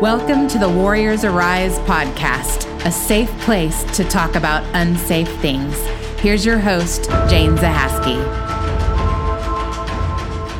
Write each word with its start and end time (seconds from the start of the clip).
Welcome 0.00 0.48
to 0.48 0.58
the 0.58 0.66
Warriors 0.66 1.24
Arise 1.24 1.78
podcast, 1.80 2.64
a 2.86 2.90
safe 2.90 3.28
place 3.40 3.84
to 3.98 4.02
talk 4.02 4.34
about 4.34 4.64
unsafe 4.74 5.28
things. 5.42 5.76
Here's 6.20 6.42
your 6.42 6.58
host, 6.58 7.10
Jane 7.28 7.54
Zahaski. 7.58 8.16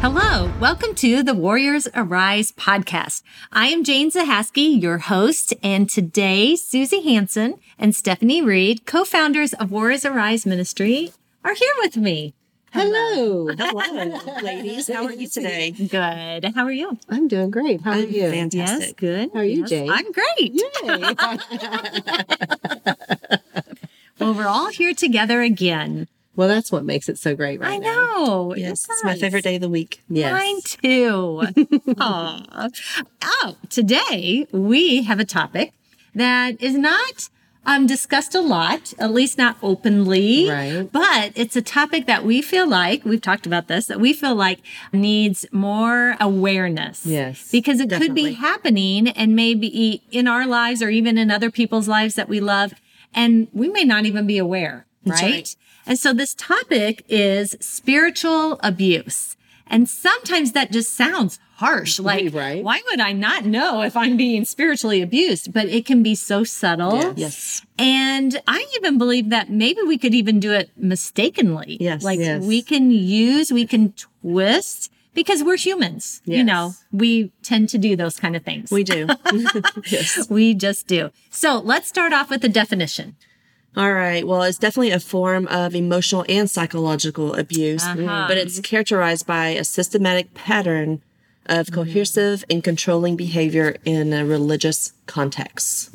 Hello, 0.03 0.53
welcome 0.61 0.95
to 0.97 1.23
the 1.23 1.33
Warriors 1.33 1.89
Arise 1.95 2.53
podcast. 2.53 3.23
I 3.51 3.69
am 3.69 3.83
Jane 3.83 4.11
Zahaski, 4.11 4.79
your 4.79 4.99
host, 4.99 5.55
and 5.63 5.89
today 5.89 6.55
Susie 6.55 7.01
Hanson 7.01 7.59
and 7.79 7.97
Stephanie 7.97 8.43
Reed, 8.43 8.85
co-founders 8.85 9.55
of 9.55 9.73
Warriors 9.73 10.05
Arise 10.05 10.45
Ministry, 10.45 11.15
are 11.45 11.55
here 11.55 11.75
with 11.79 11.97
me. 11.97 12.35
Hello. 12.73 13.49
Hello, 13.49 14.41
ladies. 14.43 14.89
How 14.89 15.05
are 15.05 15.13
you 15.13 15.27
today? 15.37 15.73
Good. 15.73 16.45
How 16.55 16.65
are 16.65 16.71
you? 16.73 16.99
I'm 17.09 17.27
doing 17.29 17.51
great. 17.51 17.81
How 17.83 17.91
are 17.93 17.95
I'm 17.95 18.11
you? 18.11 18.31
fantastic. 18.31 18.81
Yes, 18.81 18.93
good. 18.93 19.31
How 19.35 19.41
are 19.41 19.45
you, 19.45 19.61
Yes, 19.61 19.71
Jane? 19.71 19.91
I'm 19.91 20.13
great. 20.13 20.53
Yay. 20.55 21.15
Well, 24.21 24.35
we're 24.35 24.47
all 24.47 24.69
here 24.69 24.93
together 24.93 25.41
again. 25.41 26.07
well, 26.37 26.47
that's 26.47 26.71
what 26.71 26.85
makes 26.85 27.09
it 27.09 27.17
so 27.17 27.35
great 27.35 27.59
right 27.59 27.73
I 27.73 27.79
now. 27.79 27.95
know. 27.95 28.55
Yes, 28.55 28.87
it's 28.91 29.03
my 29.03 29.17
favorite 29.17 29.45
day 29.45 29.55
of 29.55 29.63
the 29.63 29.69
week. 29.71 30.03
Yes. 30.11 30.31
Mine 30.31 30.61
too. 30.61 31.43
Oh, 31.99 33.57
today 33.71 34.47
we 34.53 35.05
have 35.05 35.21
a 35.21 35.25
topic 35.25 35.73
that 36.15 36.61
is 36.63 36.77
not 36.77 37.31
um, 37.71 37.87
discussed 37.87 38.35
a 38.35 38.41
lot, 38.41 38.93
at 38.99 39.13
least 39.13 39.39
not 39.39 39.57
openly. 39.63 40.51
Right. 40.51 40.89
But 40.91 41.33
it's 41.37 41.55
a 41.55 41.63
topic 41.63 42.07
that 42.07 42.25
we 42.25 42.43
feel 42.43 42.69
like, 42.69 43.05
we've 43.05 43.21
talked 43.21 43.47
about 43.47 43.69
this, 43.69 43.87
that 43.87 44.01
we 44.01 44.13
feel 44.13 44.35
like 44.35 44.59
needs 44.93 45.47
more 45.53 46.17
awareness. 46.21 47.07
Yes, 47.07 47.49
Because 47.53 47.79
it 47.79 47.91
could 47.91 48.15
be 48.15 48.33
happening 48.33 49.09
and 49.09 49.37
maybe 49.37 50.03
in 50.11 50.27
our 50.27 50.47
lives 50.47 50.83
or 50.83 50.91
even 50.91 51.17
in 51.17 51.31
other 51.31 51.51
people's 51.51 51.87
lives 51.87 52.15
that 52.17 52.29
we 52.29 52.41
love. 52.41 52.75
And 53.15 53.47
we 53.53 53.69
may 53.69 53.85
not 53.85 54.05
even 54.05 54.27
be 54.27 54.39
aware. 54.39 54.87
Right? 55.07 55.23
right. 55.23 55.57
And 55.87 55.99
so 55.99 56.13
this 56.13 56.35
topic 56.35 57.05
is 57.09 57.57
spiritual 57.61 58.59
abuse. 58.65 59.37
And 59.69 59.89
sometimes 59.89 60.53
that 60.53 60.73
just 60.73 60.93
sounds 60.95 61.39
harsh. 61.61 61.99
Like, 62.01 62.33
Right. 62.35 62.65
why 62.65 62.81
would 62.89 63.01
I 63.01 63.13
not 63.13 63.45
know 63.45 63.83
if 63.83 63.97
I'm 63.97 64.17
being 64.17 64.45
spiritually 64.45 65.01
abused? 65.03 65.53
But 65.53 65.67
it 65.69 65.85
can 65.87 66.03
be 66.03 66.15
so 66.15 66.43
subtle. 66.45 66.97
Yes. 66.97 67.15
Yes. 67.17 67.63
And 67.79 68.41
I 68.49 68.67
even 68.77 68.99
believe 68.99 69.29
that 69.31 69.51
maybe 69.51 69.81
we 69.87 69.97
could 69.99 70.15
even 70.15 70.41
do 70.41 70.53
it 70.53 70.71
mistakenly. 70.77 71.77
Yes. 71.81 72.03
Like 72.03 72.19
Yes. 72.19 72.43
we 72.43 72.63
can 72.63 72.91
use, 72.91 73.53
we 73.53 73.67
can 73.67 73.93
twist 74.23 74.91
because 75.15 75.43
we're 75.43 75.57
humans. 75.57 76.23
You 76.25 76.45
know, 76.45 76.75
we 76.93 77.31
tend 77.43 77.69
to 77.71 77.79
do 77.79 77.95
those 77.97 78.19
kind 78.19 78.37
of 78.37 78.43
things. 78.45 78.71
We 78.71 78.83
do. 78.85 79.07
yes. 79.91 80.29
we 80.31 80.55
just 80.55 80.87
do. 80.87 81.11
So 81.31 81.59
let's 81.59 81.89
start 81.89 82.13
off 82.13 82.31
with 82.31 82.41
the 82.43 82.49
definition. 82.49 83.17
All 83.77 83.93
right. 83.93 84.27
Well, 84.27 84.43
it's 84.43 84.59
definitely 84.59 84.91
a 84.91 84.99
form 85.01 85.47
of 85.47 85.75
emotional 85.75 86.25
and 86.29 86.51
psychological 86.51 87.35
abuse, 87.35 87.85
Uh-huh. 87.85 88.25
but 88.29 88.37
it's 88.37 88.59
characterized 88.61 89.27
by 89.27 89.49
a 89.51 89.63
systematic 89.65 90.35
pattern 90.35 91.03
of 91.47 91.73
coercive 91.73 92.45
and 92.51 92.63
controlling 92.63 93.17
behavior 93.17 93.77
in 93.85 94.13
a 94.13 94.25
religious 94.25 94.93
context. 95.07 95.91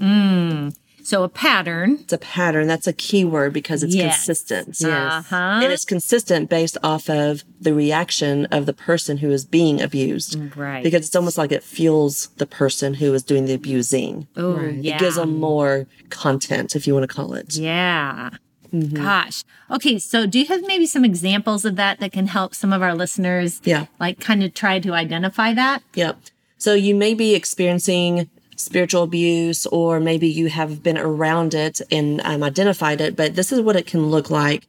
So 1.03 1.21
a 1.23 1.29
pattern. 1.29 1.99
It's 2.01 2.13
a 2.13 2.17
pattern. 2.17 2.65
That's 2.65 2.87
a 2.87 2.93
key 2.93 3.25
word 3.25 3.53
because 3.53 3.83
it's 3.83 3.93
Yes. 3.93 4.15
consistent. 4.25 4.69
Yes. 4.79 5.13
Uh-huh. 5.13 5.35
And 5.61 5.71
it's 5.71 5.85
consistent 5.85 6.49
based 6.49 6.79
off 6.81 7.11
of 7.11 7.43
the 7.61 7.75
reaction 7.75 8.45
of 8.47 8.65
the 8.65 8.73
person 8.73 9.17
who 9.17 9.29
is 9.29 9.45
being 9.45 9.79
abused. 9.81 10.35
Right. 10.57 10.83
Because 10.83 11.05
it's 11.05 11.15
almost 11.15 11.37
like 11.37 11.51
it 11.51 11.61
fuels 11.61 12.29
the 12.37 12.47
person 12.47 12.95
who 12.95 13.13
is 13.13 13.21
doing 13.21 13.45
the 13.45 13.53
abusing. 13.53 14.27
Oh, 14.35 14.53
Right. 14.55 14.83
yeah. 14.83 14.95
It 14.95 14.99
gives 14.99 15.17
them 15.17 15.39
more 15.39 15.85
content, 16.09 16.75
if 16.75 16.87
you 16.87 16.95
want 16.95 17.07
to 17.07 17.15
call 17.15 17.35
it. 17.35 17.55
Yeah. 17.55 18.31
Mm-hmm. 18.71 18.95
Gosh. 18.95 19.43
Okay. 19.71 19.99
So 19.99 20.25
do 20.25 20.39
you 20.39 20.45
have 20.47 20.61
maybe 20.67 20.85
some 20.85 21.05
examples 21.05 21.65
of 21.65 21.75
that 21.75 21.99
that 21.99 22.11
can 22.11 22.27
help 22.27 22.55
some 22.55 22.73
of 22.73 22.81
our 22.81 22.93
listeners? 22.93 23.61
Yeah. 23.63 23.85
Like 23.99 24.19
kind 24.19 24.43
of 24.43 24.53
try 24.53 24.79
to 24.79 24.93
identify 24.93 25.53
that? 25.53 25.83
Yep. 25.93 26.19
So 26.57 26.73
you 26.73 26.95
may 26.95 27.13
be 27.13 27.35
experiencing 27.35 28.29
spiritual 28.55 29.03
abuse, 29.03 29.65
or 29.67 29.99
maybe 29.99 30.27
you 30.27 30.47
have 30.47 30.81
been 30.81 30.97
around 30.97 31.53
it 31.53 31.81
and 31.91 32.21
um, 32.21 32.43
identified 32.43 33.01
it, 33.01 33.15
but 33.15 33.35
this 33.35 33.51
is 33.51 33.61
what 33.61 33.75
it 33.75 33.85
can 33.85 34.07
look 34.07 34.29
like. 34.29 34.67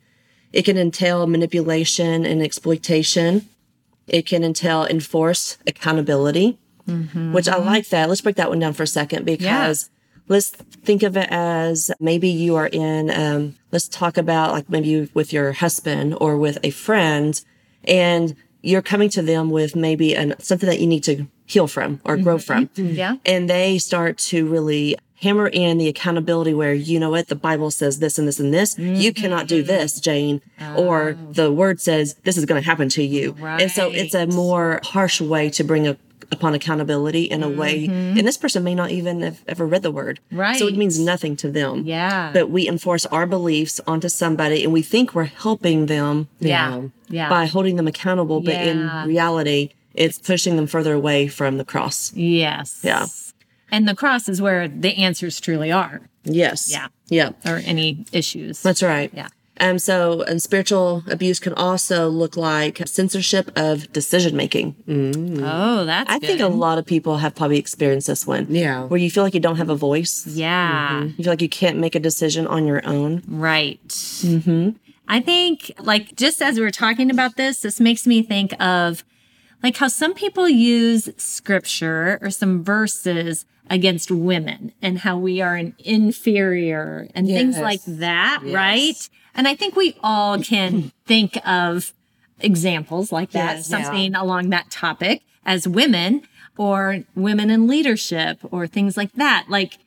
It 0.53 0.65
can 0.65 0.77
entail 0.77 1.27
manipulation 1.27 2.27
and 2.27 2.43
exploitation. 2.43 3.49
It 4.09 4.27
can 4.27 4.43
entail 4.43 4.85
enforced 4.87 5.59
accountability, 5.67 6.59
which 7.33 7.49
I 7.49 7.57
like 7.59 7.89
that. 7.89 8.09
Let's 8.09 8.21
break 8.21 8.37
that 8.37 8.49
one 8.49 8.59
down 8.59 8.73
for 8.73 8.85
a 8.85 8.87
second 8.87 9.25
because 9.25 9.91
let's 10.29 10.51
think 10.51 11.03
of 11.03 11.17
it 11.17 11.29
as 11.31 11.91
maybe 12.01 12.29
you 12.29 12.57
are 12.57 12.67
in, 12.67 13.11
um, 13.11 13.57
let's 13.73 13.89
talk 13.89 14.17
about 14.17 14.53
like 14.53 14.69
maybe 14.69 15.09
with 15.15 15.33
your 15.33 15.53
husband 15.53 16.17
or 16.21 16.37
with 16.37 16.59
a 16.63 16.71
friend 16.71 17.41
and 17.85 18.35
you're 18.63 18.83
coming 18.83 19.09
to 19.11 19.23
them 19.23 19.51
with 19.51 19.77
maybe 19.77 20.15
an, 20.15 20.35
something 20.41 20.69
that 20.69 20.81
you 20.81 20.87
need 20.87 21.05
to 21.05 21.27
heal 21.47 21.69
from 21.69 22.01
or 22.05 22.17
grow 22.17 22.37
mm-hmm. 22.37 22.43
from. 22.43 22.67
Mm-hmm. 22.69 22.95
Yeah. 22.95 23.17
And 23.25 23.49
they 23.49 23.79
start 23.79 24.19
to 24.19 24.47
really 24.47 24.97
hammer 25.21 25.49
in 25.49 25.79
the 25.79 25.89
accountability 25.89 26.53
where, 26.53 26.75
you 26.75 27.01
know 27.01 27.11
what, 27.11 27.29
the 27.29 27.37
Bible 27.37 27.71
says 27.71 28.01
this 28.01 28.19
and 28.19 28.29
this 28.29 28.39
and 28.41 28.53
this. 28.53 28.77
You 28.79 29.13
mm-hmm. 29.13 29.23
cannot 29.23 29.47
do 29.47 29.63
this, 29.63 29.99
Jane. 30.01 30.43
Or 30.77 31.11
oh. 31.11 31.33
the 31.33 31.53
word 31.53 31.81
says 31.81 32.15
this 32.25 32.37
is 32.37 32.45
going 32.45 32.61
to 32.61 32.67
happen 32.67 32.89
to 32.91 33.03
you. 33.03 33.37
And 33.41 33.71
so 33.71 33.91
it's 33.91 34.15
a 34.15 34.27
more 34.27 34.81
harsh 34.83 35.21
way 35.21 35.49
to 35.51 35.65
bring 35.65 35.87
a, 35.87 35.97
upon 36.33 36.55
accountability 36.55 37.25
in 37.25 37.43
a 37.43 37.49
way. 37.49 37.87
Mm-hmm. 37.87 38.19
And 38.19 38.27
this 38.27 38.37
person 38.37 38.65
may 38.65 38.75
not 38.75 38.91
even 38.91 39.23
have 39.23 39.43
ever 39.47 39.67
read 39.67 39.83
the 39.83 39.91
word. 39.91 40.21
Right. 40.31 40.59
So 40.59 40.67
it 40.67 40.77
means 40.77 40.99
nothing 40.99 41.37
to 41.37 41.51
them. 41.51 41.85
Yeah. 41.85 42.31
But 42.33 42.51
we 42.51 42.69
enforce 42.69 43.07
our 43.07 43.27
beliefs 43.27 43.81
onto 43.87 44.09
somebody 44.09 44.65
and 44.65 44.73
we 44.73 44.83
think 44.83 45.15
we're 45.15 45.25
helping 45.25 45.87
them 45.87 46.29
yeah. 46.39 46.83
Yeah. 47.09 47.29
by 47.29 47.47
holding 47.47 47.77
them 47.77 47.87
accountable. 47.87 48.41
But 48.41 48.55
Yeah. 48.55 49.03
in 49.03 49.09
reality, 49.09 49.71
it's 49.95 50.19
pushing 50.19 50.57
them 50.57 50.67
further 50.67 50.93
away 50.95 51.29
from 51.29 51.59
the 51.59 51.65
cross. 51.65 52.13
yes. 52.15 52.81
Yeah. 52.83 53.07
And 53.71 53.89
the 53.89 53.95
cross 53.97 54.29
is 54.29 54.41
where 54.41 54.69
the 54.69 54.97
answers 54.97 55.41
truly 55.41 55.73
are 55.73 56.03
Yes. 56.25 56.71
Yeah. 56.71 56.89
Yeah. 57.09 57.31
or 57.45 57.61
any 57.65 58.05
issues. 58.13 58.63
That's 58.63 58.83
right. 58.83 59.11
Yeah. 59.15 59.29
Um, 59.59 59.79
so, 59.79 60.23
and 60.23 60.41
spiritual 60.43 61.03
abuse 61.09 61.39
can 61.41 61.55
also 61.55 62.09
look 62.09 62.37
like 62.37 62.87
censorship 62.87 63.51
of 63.57 63.91
decision 63.93 64.37
making. 64.37 64.75
oh, 64.89 65.85
that's 65.85 66.11
I 66.11 66.19
think 66.19 66.41
a 66.41 66.49
lot 66.49 66.79
of 66.79 66.85
people 66.87 67.19
have 67.19 67.35
probably 67.35 67.59
experienced 67.59 68.07
this 68.07 68.27
one. 68.27 68.47
Yeah. 68.51 68.85
Where 68.85 68.99
you 69.01 69.11
feel 69.11 69.23
like 69.23 69.35
you 69.35 69.41
don't 69.41 69.57
have 69.57 69.71
a 69.71 69.75
voice. 69.77 70.27
Yeah. 70.27 71.05
You 71.05 71.25
feel 71.25 71.33
like 71.33 71.43
you 71.43 71.49
can't 71.49 71.79
make 71.79 71.95
a 71.95 72.01
decision 72.01 72.47
on 72.47 72.67
your 72.67 72.87
own. 72.87 73.23
Right. 73.27 73.87
Mm-hmm. 73.89 74.71
I 75.09 75.21
think, 75.21 75.73
like, 75.79 76.17
just 76.17 76.43
as 76.43 76.57
we 76.57 76.63
were 76.63 76.71
talking 76.73 77.11
about 77.11 77.37
this, 77.37 77.61
this 77.61 77.79
makes 77.81 78.07
me 78.07 78.23
think 78.23 78.53
of 78.61 79.05
like 79.63 79.77
how 79.79 79.89
some 79.89 80.13
people 80.15 80.49
use 80.49 81.09
scripture 81.17 82.19
or 82.21 82.31
some 82.31 82.63
verses 82.63 83.47
against 83.71 84.11
women 84.11 84.73
and 84.83 84.99
how 84.99 85.17
we 85.19 85.41
are 85.41 85.57
an 85.57 85.75
inferior 85.79 87.09
and 87.15 87.27
things 87.27 87.59
like 87.59 87.81
that, 87.87 88.41
Yes. 88.45 88.55
right? 88.55 89.09
And 89.37 89.47
I 89.47 89.55
think 89.55 89.77
we 89.77 89.97
all 90.03 90.39
can 90.43 90.93
think 91.07 91.39
of 91.47 91.93
examples 92.41 93.13
like 93.13 93.31
that, 93.33 93.57
Yes. 93.57 93.67
something 93.67 94.15
along 94.15 94.51
that 94.51 94.71
topic 94.71 95.23
as 95.45 95.67
women 95.69 96.23
or 96.57 97.05
women 97.15 97.51
in 97.51 97.67
leadership 97.67 98.39
or 98.51 98.67
things 98.67 98.97
like 98.97 99.13
that. 99.15 99.47
Like, 99.49 99.79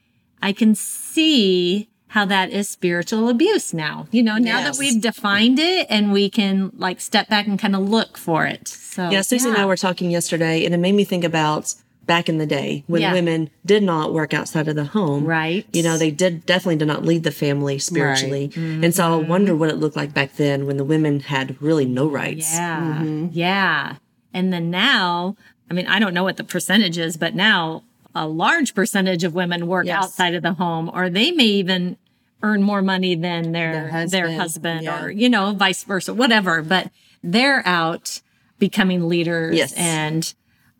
I 0.41 0.53
can 0.53 0.75
see 0.75 1.89
how 2.09 2.25
that 2.25 2.49
is 2.49 2.67
spiritual 2.67 3.29
abuse 3.29 3.71
now. 3.73 4.07
You 4.11 4.23
know, 4.23 4.37
now 4.37 4.63
that 4.63 4.77
we've 4.79 4.99
defined 5.01 5.59
it 5.59 5.85
and 5.89 6.11
we 6.11 6.29
can 6.29 6.71
like 6.75 7.01
step 7.01 7.27
back 7.29 7.45
and 7.45 7.59
kind 7.59 7.75
of 7.75 7.87
look 7.87 8.17
for 8.17 8.45
it. 8.45 8.67
So 8.67 9.09
Yeah, 9.11 9.21
Susie 9.21 9.47
and 9.49 9.57
I 9.57 9.65
were 9.65 9.77
talking 9.77 10.09
yesterday, 10.09 10.65
and 10.65 10.73
it 10.73 10.77
made 10.79 10.93
me 10.95 11.03
think 11.03 11.23
about 11.23 11.75
back 12.05 12.27
in 12.27 12.39
the 12.39 12.45
day 12.45 12.83
when 12.87 13.01
Yeah. 13.03 13.13
women 13.13 13.49
did 13.65 13.83
not 13.83 14.13
work 14.13 14.33
outside 14.33 14.67
of 14.67 14.75
the 14.75 14.85
home. 14.85 15.25
Right. 15.25 15.65
You 15.73 15.83
know, 15.83 15.97
they 15.97 16.09
did 16.09 16.45
definitely 16.45 16.77
did 16.77 16.87
not 16.87 17.05
lead 17.05 17.23
the 17.23 17.31
family 17.31 17.77
spiritually. 17.77 18.51
And 18.55 18.93
so 18.95 19.03
I 19.03 19.19
Mm-hmm. 19.19 19.29
wonder 19.29 19.55
what 19.55 19.69
it 19.69 19.75
looked 19.77 19.95
like 19.95 20.13
back 20.13 20.35
then 20.35 20.65
when 20.65 20.77
the 20.77 20.83
women 20.83 21.19
had 21.19 21.55
really 21.61 21.85
no 21.85 22.07
rights. 22.07 22.51
Yeah. 22.53 23.03
Yeah. 23.31 23.95
And 24.33 24.51
then 24.51 24.71
now, 24.71 25.35
I 25.69 25.73
mean, 25.75 25.85
I 25.87 25.99
don't 25.99 26.13
know 26.15 26.23
what 26.23 26.37
the 26.37 26.43
percentage 26.43 26.97
is, 26.97 27.15
but 27.15 27.35
now 27.35 27.83
a 28.15 28.27
large 28.27 28.73
percentage 28.73 29.23
of 29.23 29.35
women 29.35 29.67
work 29.67 29.85
Yes. 29.85 30.03
outside 30.03 30.33
of 30.33 30.41
the 30.41 30.53
home 30.53 30.89
or 30.91 31.09
they 31.11 31.29
may 31.31 31.45
even 31.45 31.97
earn 32.41 32.63
more 32.63 32.81
money 32.81 33.13
than 33.13 33.51
their 33.51 33.71
Their 33.91 34.07
their 34.07 34.25
husband. 34.31 34.35
husband, 34.41 34.83
Yeah. 34.83 35.03
or 35.03 35.11
you 35.11 35.29
know, 35.29 35.51
vice 35.53 35.83
versa, 35.83 36.11
whatever, 36.13 36.63
but 36.63 36.89
they're 37.23 37.61
out 37.67 38.21
becoming 38.57 39.07
leaders 39.07 39.55
Yes. 39.55 39.73
and 39.73 40.33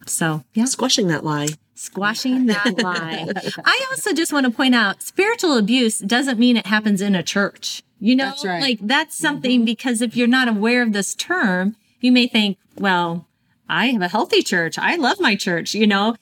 so 0.06 0.44
yeah. 0.54 0.66
Squashing 0.66 1.08
that 1.08 1.24
lie. 1.24 1.50
squashing 1.76 2.48
that 2.48 2.78
lie. 2.84 3.28
I 3.64 3.86
also 3.92 4.14
just 4.14 4.34
want 4.34 4.46
to 4.46 4.52
point 4.52 4.76
out 4.76 5.02
spiritual 5.02 5.58
abuse 5.58 6.00
doesn't 6.00 6.40
mean 6.40 6.58
it 6.58 6.66
happens 6.66 7.02
in 7.02 7.16
a 7.16 7.24
church. 7.24 7.84
You 8.00 8.16
know, 8.16 8.26
That's 8.26 8.46
right. 8.46 8.62
like 8.62 8.80
that's 8.82 9.16
mm-hmm. 9.16 9.28
something 9.28 9.66
because 9.66 10.02
if 10.02 10.16
you're 10.16 10.28
not 10.28 10.48
aware 10.48 10.82
of 10.82 10.94
this 10.94 11.14
term, 11.16 11.76
you 12.00 12.12
may 12.12 12.28
think, 12.28 12.58
well, 12.78 13.28
I 13.68 13.88
have 13.88 14.02
a 14.02 14.08
healthy 14.08 14.42
church. 14.42 14.80
I 14.80 14.96
love 14.96 15.20
my 15.20 15.36
church, 15.36 15.74
you 15.76 15.86
know, 15.86 16.16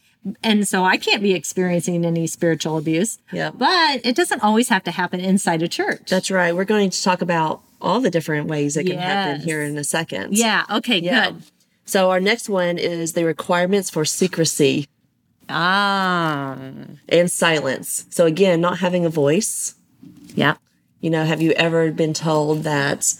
And 0.44 0.68
so 0.68 0.83
I 0.83 0.97
can't 0.97 1.21
be 1.21 1.33
experiencing 1.33 2.06
any 2.06 2.27
spiritual 2.27 2.77
abuse. 2.77 3.19
Yeah. 3.31 3.51
But 3.51 4.06
it 4.06 4.15
doesn't 4.15 4.44
always 4.44 4.69
have 4.69 4.83
to 4.83 4.91
happen 4.91 5.19
inside 5.19 5.62
a 5.62 5.68
church. 5.68 6.09
That's 6.09 6.31
right. 6.31 6.56
We're 6.56 6.65
going 6.65 6.89
to 6.89 7.01
talk 7.03 7.21
about 7.21 7.62
all 7.80 8.00
the 8.01 8.09
different 8.09 8.47
ways 8.47 8.75
it 8.75 8.85
can 8.88 8.97
happen 8.97 9.41
here 9.41 9.62
in 9.62 9.77
a 9.77 9.83
second. 9.83 10.35
yeah. 10.35 10.65
Okay. 10.69 11.00
Yeah. 11.00 11.31
Good. 11.31 11.44
So 11.88 12.12
our 12.12 12.19
next 12.19 12.50
one 12.50 12.78
is 12.78 13.13
the 13.13 13.24
requirements 13.25 13.89
for 13.89 14.04
secrecy 14.06 14.88
Ah. 15.50 16.57
and 17.07 17.31
silence. 17.31 18.06
So 18.10 18.25
again, 18.25 18.60
not 18.62 18.80
having 18.80 19.06
a 19.06 19.10
voice. 19.10 19.75
Yeah. 20.36 20.56
You 21.00 21.10
know, 21.10 21.24
have 21.24 21.42
you 21.42 21.51
ever 21.54 21.89
been 21.92 22.13
told 22.13 22.63
that, 22.63 23.16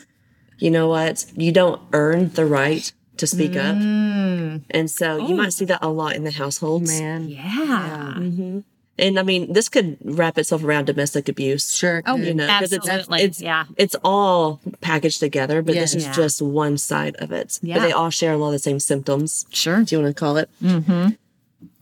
you 0.60 0.70
know 0.70 0.88
what, 0.90 1.26
you 1.36 1.52
don't 1.54 1.82
earn 1.94 2.30
the 2.34 2.46
right 2.46 2.92
to 3.18 3.26
speak 3.26 3.56
up? 3.56 3.76
And 3.78 4.92
so 4.92 5.16
you 5.26 5.36
might 5.36 5.54
see 5.54 5.66
that 5.66 5.80
a 5.82 5.88
lot 5.90 6.16
in 6.18 6.24
the 6.26 6.32
households. 6.32 6.92
Man. 7.00 7.30
Yeah. 7.30 8.60
And 9.00 9.20
I 9.20 9.24
mean, 9.24 9.54
this 9.54 9.70
could 9.70 9.98
wrap 10.04 10.38
itself 10.38 10.64
around 10.64 10.86
domestic 10.86 11.30
abuse. 11.30 11.76
Sure. 11.76 12.02
Oh. 12.06 12.16
You 12.16 12.34
know, 12.34 12.48
'cause 12.48 12.74
Absolutely. 12.74 13.20
it's, 13.22 13.38
it's, 13.38 13.42
Yeah. 13.42 13.66
it's 13.78 13.96
all 14.04 14.60
packaged 14.82 15.20
together, 15.20 15.62
but 15.62 15.76
this 15.76 15.94
is 15.94 16.06
Yeah. 16.06 16.14
just 16.14 16.42
one 16.42 16.78
side 16.78 17.16
of 17.18 17.32
it. 17.32 17.60
Yeah. 17.62 17.78
But 17.78 17.84
they 17.84 17.92
all 17.92 18.10
share 18.10 18.34
a 18.34 18.38
lot 18.38 18.48
of 18.48 18.54
the 18.54 18.60
same 18.60 18.80
symptoms. 18.80 19.46
Sure. 19.52 19.84
Do 19.84 19.96
you 19.96 20.02
want 20.02 20.16
to 20.16 20.20
call 20.20 20.38
it? 20.38 20.50
Mm-hmm. 20.64 21.10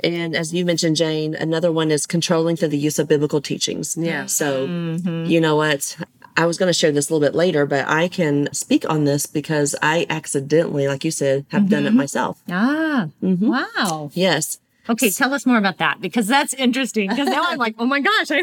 And 0.02 0.36
as 0.36 0.54
you 0.54 0.66
mentioned, 0.66 0.96
Jane, 0.98 1.36
another 1.36 1.72
one 1.72 1.90
is 1.92 2.06
controlling 2.06 2.56
through 2.58 2.70
the 2.70 2.78
use 2.78 3.00
of 3.00 3.08
biblical 3.08 3.42
teachings. 3.42 3.96
Yeah. 4.00 4.26
So, 4.26 4.66
you 4.66 5.40
know 5.42 5.56
what? 5.56 5.98
I 6.38 6.46
was 6.46 6.58
going 6.58 6.68
to 6.68 6.74
share 6.74 6.92
this 6.92 7.10
a 7.10 7.14
little 7.14 7.26
bit 7.26 7.34
later, 7.36 7.66
but 7.66 7.88
I 7.88 8.10
can 8.10 8.50
speak 8.52 8.88
on 8.90 9.06
this 9.06 9.26
because 9.26 9.74
I 9.82 10.06
accidentally, 10.10 10.86
like 10.88 11.06
you 11.06 11.12
said, 11.12 11.46
have 11.50 11.70
done 11.70 11.86
it 11.86 11.94
myself. 11.94 12.42
Ah. 12.50 13.08
Wow. 13.22 14.12
Yes. 14.14 14.58
Okay. 14.90 15.10
Tell 15.10 15.34
us 15.34 15.46
more 15.46 15.58
about 15.58 15.78
that 15.80 16.00
because 16.02 16.28
that's 16.28 16.54
interesting. 16.54 17.10
Because 17.10 17.28
now 17.28 17.44
I'm 17.46 17.58
like, 17.58 17.76
oh 17.80 17.86
my 17.86 18.00
gosh, 18.00 18.30
I, 18.32 18.38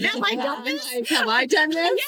have 0.00 0.22
I 0.22 0.34
done 0.36 0.64
this? 0.64 1.08
Have 1.10 1.28
I 1.28 1.46
done 1.46 1.70
this? 1.70 2.00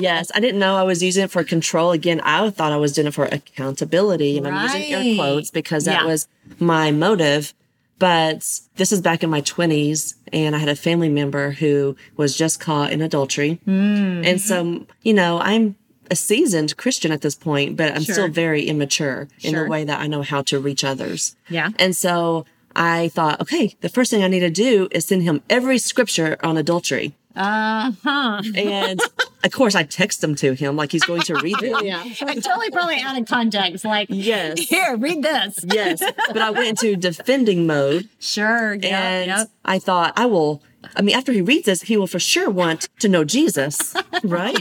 yes. 0.00 0.30
I 0.34 0.40
didn't 0.40 0.58
know 0.60 0.76
I 0.76 0.82
was 0.82 1.02
using 1.02 1.24
it 1.24 1.30
for 1.30 1.44
control. 1.44 1.92
Again, 1.92 2.20
I 2.22 2.48
thought 2.50 2.72
I 2.72 2.76
was 2.76 2.92
doing 2.92 3.08
it 3.08 3.14
for 3.14 3.24
accountability, 3.26 4.38
and 4.38 4.46
I'm 4.46 4.62
using 4.64 4.82
air 4.92 5.14
quotes 5.16 5.50
because 5.50 5.84
that 5.84 6.02
Yeah. 6.02 6.06
was 6.06 6.28
my 6.58 6.90
motive. 6.90 7.54
But 7.98 8.38
this 8.76 8.90
is 8.90 9.00
back 9.00 9.22
in 9.22 9.30
my 9.30 9.40
20s, 9.40 10.14
and 10.32 10.56
I 10.56 10.58
had 10.58 10.68
a 10.68 10.74
family 10.76 11.08
member 11.08 11.52
who 11.52 11.96
was 12.16 12.36
just 12.36 12.58
caught 12.60 12.90
in 12.92 13.00
adultery. 13.00 13.60
Mm-hmm. 13.66 14.24
And 14.24 14.40
so, 14.40 14.84
you 15.02 15.14
know, 15.14 15.38
I'm 15.40 15.76
a 16.10 16.16
seasoned 16.16 16.76
Christian 16.76 17.12
at 17.12 17.20
this 17.22 17.34
point, 17.34 17.76
but 17.76 17.94
I'm 17.94 18.02
Sure. 18.02 18.14
still 18.14 18.28
very 18.28 18.64
immature 18.64 19.28
in 19.42 19.52
Sure. 19.52 19.64
the 19.64 19.70
way 19.70 19.84
that 19.84 20.00
I 20.00 20.06
know 20.06 20.22
how 20.22 20.42
to 20.42 20.58
reach 20.58 20.84
others. 20.84 21.36
Yeah. 21.48 21.70
And 21.78 21.96
so 21.96 22.44
I 22.76 23.08
thought, 23.08 23.40
okay, 23.40 23.76
the 23.80 23.88
first 23.88 24.10
thing 24.10 24.22
I 24.24 24.28
need 24.28 24.40
to 24.40 24.50
do 24.50 24.88
is 24.90 25.04
send 25.06 25.22
him 25.22 25.42
every 25.48 25.78
scripture 25.78 26.36
on 26.42 26.56
adultery. 26.56 27.14
Uh 27.36 27.90
huh. 28.04 28.42
And 28.54 29.00
of 29.42 29.50
course, 29.50 29.74
I 29.74 29.82
text 29.82 30.20
them 30.20 30.36
to 30.36 30.52
him 30.54 30.76
like 30.76 30.92
he's 30.92 31.02
going 31.02 31.22
to 31.22 31.34
read 31.34 31.58
them. 31.58 31.74
Yeah. 31.84 32.00
I 32.22 32.34
totally 32.36 32.70
probably 32.70 33.00
out 33.00 33.20
of 33.20 33.26
context. 33.26 33.84
Like, 33.84 34.06
Yes. 34.10 34.60
here, 34.60 34.96
read 34.96 35.20
this. 35.22 35.58
Yes. 35.64 36.00
But 36.28 36.38
I 36.38 36.50
went 36.50 36.68
into 36.68 36.94
defending 36.96 37.66
mode 37.66 38.08
Sure. 38.20 38.74
Yep. 38.74 38.84
and 38.84 39.26
yep. 39.26 39.48
I 39.64 39.78
thought, 39.80 40.12
I 40.16 40.26
will. 40.26 40.62
I 40.96 41.02
mean, 41.02 41.16
after 41.16 41.32
he 41.32 41.40
reads 41.40 41.66
this, 41.66 41.82
he 41.82 41.96
will 41.96 42.06
for 42.06 42.18
sure 42.18 42.50
want 42.50 42.88
to 43.00 43.08
know 43.08 43.24
Jesus, 43.24 43.94
right? 44.24 44.56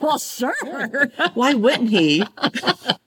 Well, 0.00 0.18
sure. 0.18 0.54
Why 1.34 1.54
wouldn't 1.54 1.90
he? 1.90 2.24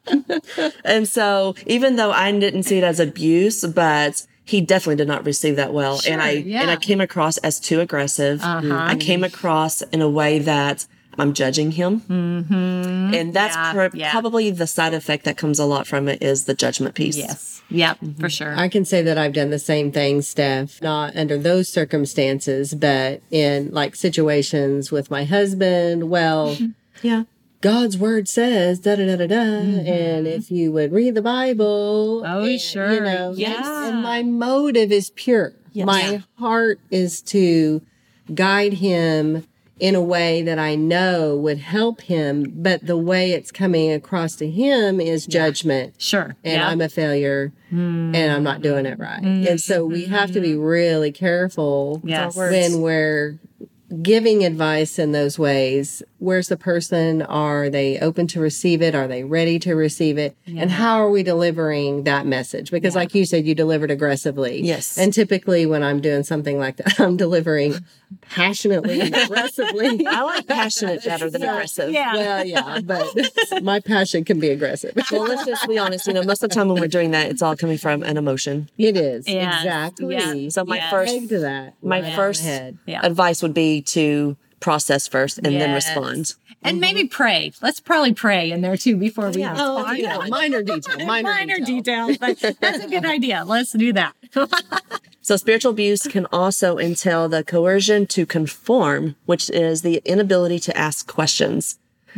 and 0.83 1.07
so, 1.07 1.55
even 1.65 1.95
though 1.95 2.11
I 2.11 2.31
didn't 2.31 2.63
see 2.63 2.77
it 2.77 2.83
as 2.83 2.99
abuse, 2.99 3.63
but 3.65 4.25
he 4.43 4.61
definitely 4.61 4.97
did 4.97 5.07
not 5.07 5.25
receive 5.25 5.55
that 5.55 5.73
well, 5.73 6.01
and 6.07 6.21
I 6.21 6.31
yeah. 6.31 6.61
and 6.61 6.71
I 6.71 6.75
came 6.75 6.99
across 7.01 7.37
as 7.39 7.59
too 7.59 7.79
aggressive. 7.79 8.41
Uh-huh. 8.41 8.73
I 8.73 8.95
came 8.95 9.23
across 9.23 9.81
in 9.83 10.01
a 10.01 10.09
way 10.09 10.39
that 10.39 10.85
I'm 11.17 11.33
judging 11.33 11.71
him, 11.71 12.01
mm-hmm. 12.01 13.13
and 13.13 13.33
that's 13.33 13.55
Yeah, 13.55 13.73
pr- 13.89 13.97
yeah. 13.97 14.11
probably 14.11 14.51
the 14.51 14.67
side 14.67 14.93
effect 14.93 15.25
that 15.25 15.37
comes 15.37 15.59
a 15.59 15.65
lot 15.65 15.87
from 15.87 16.07
it 16.07 16.21
is 16.21 16.45
the 16.45 16.53
judgment 16.53 16.95
piece. 16.95 17.17
yes. 17.17 17.60
Yep. 17.71 17.99
For 17.99 18.05
mm-hmm. 18.05 18.27
sure. 18.27 18.55
I 18.55 18.67
can 18.67 18.85
say 18.85 19.01
that 19.01 19.17
I've 19.17 19.33
done 19.33 19.49
the 19.49 19.59
same 19.59 19.91
thing, 19.91 20.21
Steph, 20.21 20.81
not 20.81 21.15
under 21.15 21.37
those 21.37 21.69
circumstances, 21.69 22.75
but 22.75 23.21
in 23.31 23.71
like 23.71 23.95
situations 23.95 24.91
with 24.91 25.09
my 25.09 25.23
husband. 25.23 26.09
Well, 26.09 26.55
mm-hmm. 26.55 26.71
Yeah. 27.01 27.23
God's 27.61 27.97
word 27.97 28.27
says 28.27 28.79
da 28.79 28.95
da 28.95 29.05
da 29.05 29.15
da 29.17 29.27
da, 29.27 29.35
mm-hmm. 29.35 29.87
and 29.87 30.27
if 30.27 30.49
you 30.49 30.71
would 30.71 30.91
read 30.91 31.15
the 31.15 31.21
Bible, 31.21 32.23
Oh, 32.25 32.43
and, 32.43 32.59
sure. 32.59 32.91
you 32.93 32.99
know, 33.01 33.33
Yes. 33.35 33.65
and 33.65 34.01
my 34.01 34.23
motive 34.23 34.91
is 34.91 35.11
pure. 35.11 35.53
My 35.75 36.23
heart 36.37 36.79
is 36.89 37.21
to 37.23 37.81
guide 38.33 38.73
him 38.73 39.45
in 39.81 39.95
a 39.95 40.01
way 40.01 40.43
that 40.43 40.59
I 40.59 40.75
know 40.75 41.35
would 41.35 41.57
help 41.57 42.01
him, 42.01 42.53
but 42.55 42.85
the 42.85 42.95
way 42.95 43.31
it's 43.31 43.51
coming 43.51 43.91
across 43.91 44.35
to 44.35 44.47
him 44.47 45.01
is 45.01 45.25
judgment 45.25 45.95
Sure. 45.97 46.35
and 46.43 46.61
Yep. 46.61 46.67
I'm 46.67 46.81
a 46.81 46.87
failure 46.87 47.51
and 47.71 48.15
I'm 48.15 48.43
not 48.43 48.61
doing 48.61 48.85
it 48.85 48.99
right. 48.99 49.23
Mm-hmm. 49.23 49.47
And 49.47 49.59
so 49.61 49.83
we 49.85 50.05
have 50.05 50.31
to 50.33 50.39
be 50.39 50.51
mm-hmm. 50.51 50.61
really 50.61 51.11
careful 51.11 51.99
Yes. 52.03 52.35
when 52.35 52.81
we're 52.81 53.39
giving 54.01 54.45
advice 54.45 54.99
in 54.99 55.13
those 55.13 55.39
ways. 55.39 56.03
Where's 56.19 56.47
the 56.47 56.57
person? 56.57 57.21
Are 57.23 57.69
they 57.69 57.99
open 57.99 58.27
to 58.27 58.39
receive 58.39 58.81
it? 58.81 58.93
Are 58.95 59.07
they 59.07 59.23
ready 59.23 59.57
to 59.59 59.73
receive 59.73 60.17
it? 60.17 60.35
And 60.45 60.71
how 60.71 61.01
are 61.01 61.09
we 61.09 61.23
delivering 61.23 62.03
that 62.03 62.25
message? 62.25 62.71
Because 62.71 62.95
like 62.95 63.13
you 63.15 63.25
said, 63.25 63.45
you 63.45 63.55
delivered 63.55 63.91
aggressively. 63.91 64.61
Yes. 64.61 64.97
And 64.97 65.11
typically 65.11 65.65
when 65.65 65.83
I'm 65.83 65.99
doing 66.01 66.23
something 66.23 66.59
like 66.59 66.77
that, 66.77 66.99
I'm 66.99 67.17
delivering 67.17 67.79
passionately 68.21 68.99
and 69.01 69.15
aggressively. 69.23 70.05
I 70.05 70.21
like 70.23 70.47
passionate 70.47 71.03
better 71.03 71.29
than 71.29 71.43
aggressive. 71.43 71.91
Yeah. 71.91 72.13
well, 72.15 72.45
yeah, 72.45 72.79
but 72.81 73.63
my 73.63 73.79
passion 73.79 74.23
can 74.23 74.39
be 74.39 74.49
aggressive. 74.49 74.93
Well, 75.11 75.23
let's 75.23 75.45
just 75.45 75.67
be 75.67 75.77
honest. 75.77 76.07
You 76.07 76.13
know, 76.13 76.23
most 76.23 76.41
of 76.43 76.49
the 76.49 76.55
time 76.55 76.69
when 76.69 76.79
we're 76.79 76.87
doing 76.87 77.11
that, 77.11 77.29
it's 77.29 77.41
all 77.41 77.55
coming 77.55 77.77
from 77.77 78.01
an 78.03 78.17
emotion. 78.17 78.69
It 78.77 78.95
is. 78.95 79.27
Yes. 79.27 79.63
Exactly. 79.63 80.15
Yeah. 80.15 80.49
So 80.49 80.63
my 80.63 80.77
Yes. 80.77 80.89
first 80.91 81.29
to 81.29 81.39
that. 81.39 81.73
my 81.81 82.01
right 82.01 82.13
first 82.15 82.41
ahead. 82.41 82.77
Advice 82.87 83.41
would 83.41 83.53
be 83.53 83.81
to 83.81 84.37
process 84.61 85.07
first 85.07 85.39
and 85.39 85.59
then 85.59 85.73
respond. 85.73 86.35
And 86.63 86.75
mm-hmm. 86.75 86.79
maybe 86.79 87.07
pray. 87.07 87.51
Let's 87.61 87.79
probably 87.79 88.13
pray 88.13 88.51
in 88.51 88.61
there 88.61 88.77
too 88.77 88.95
before 88.95 89.31
we. 89.31 89.43
Oh, 89.43 89.47
yeah. 89.47 89.55
Oh, 89.57 89.77
respond. 89.77 89.99
yeah. 89.99 90.25
Minor 90.29 90.63
detail. 90.63 90.97
Minor, 91.05 91.29
Minor 91.29 91.57
detail. 91.57 92.07
details, 92.07 92.17
but 92.17 92.59
that's 92.61 92.85
a 92.85 92.87
good 92.87 93.05
idea. 93.05 93.43
Let's 93.45 93.73
do 93.73 93.91
that. 93.93 94.15
So 95.23 95.37
spiritual 95.37 95.71
abuse 95.71 96.07
can 96.07 96.25
also 96.31 96.79
entail 96.79 97.29
the 97.29 97.43
coercion 97.43 98.07
to 98.07 98.25
conform, 98.25 99.15
which 99.27 99.51
is 99.51 99.83
the 99.83 100.01
inability 100.03 100.59
to 100.59 100.75
ask 100.75 101.07
questions. 101.07 101.77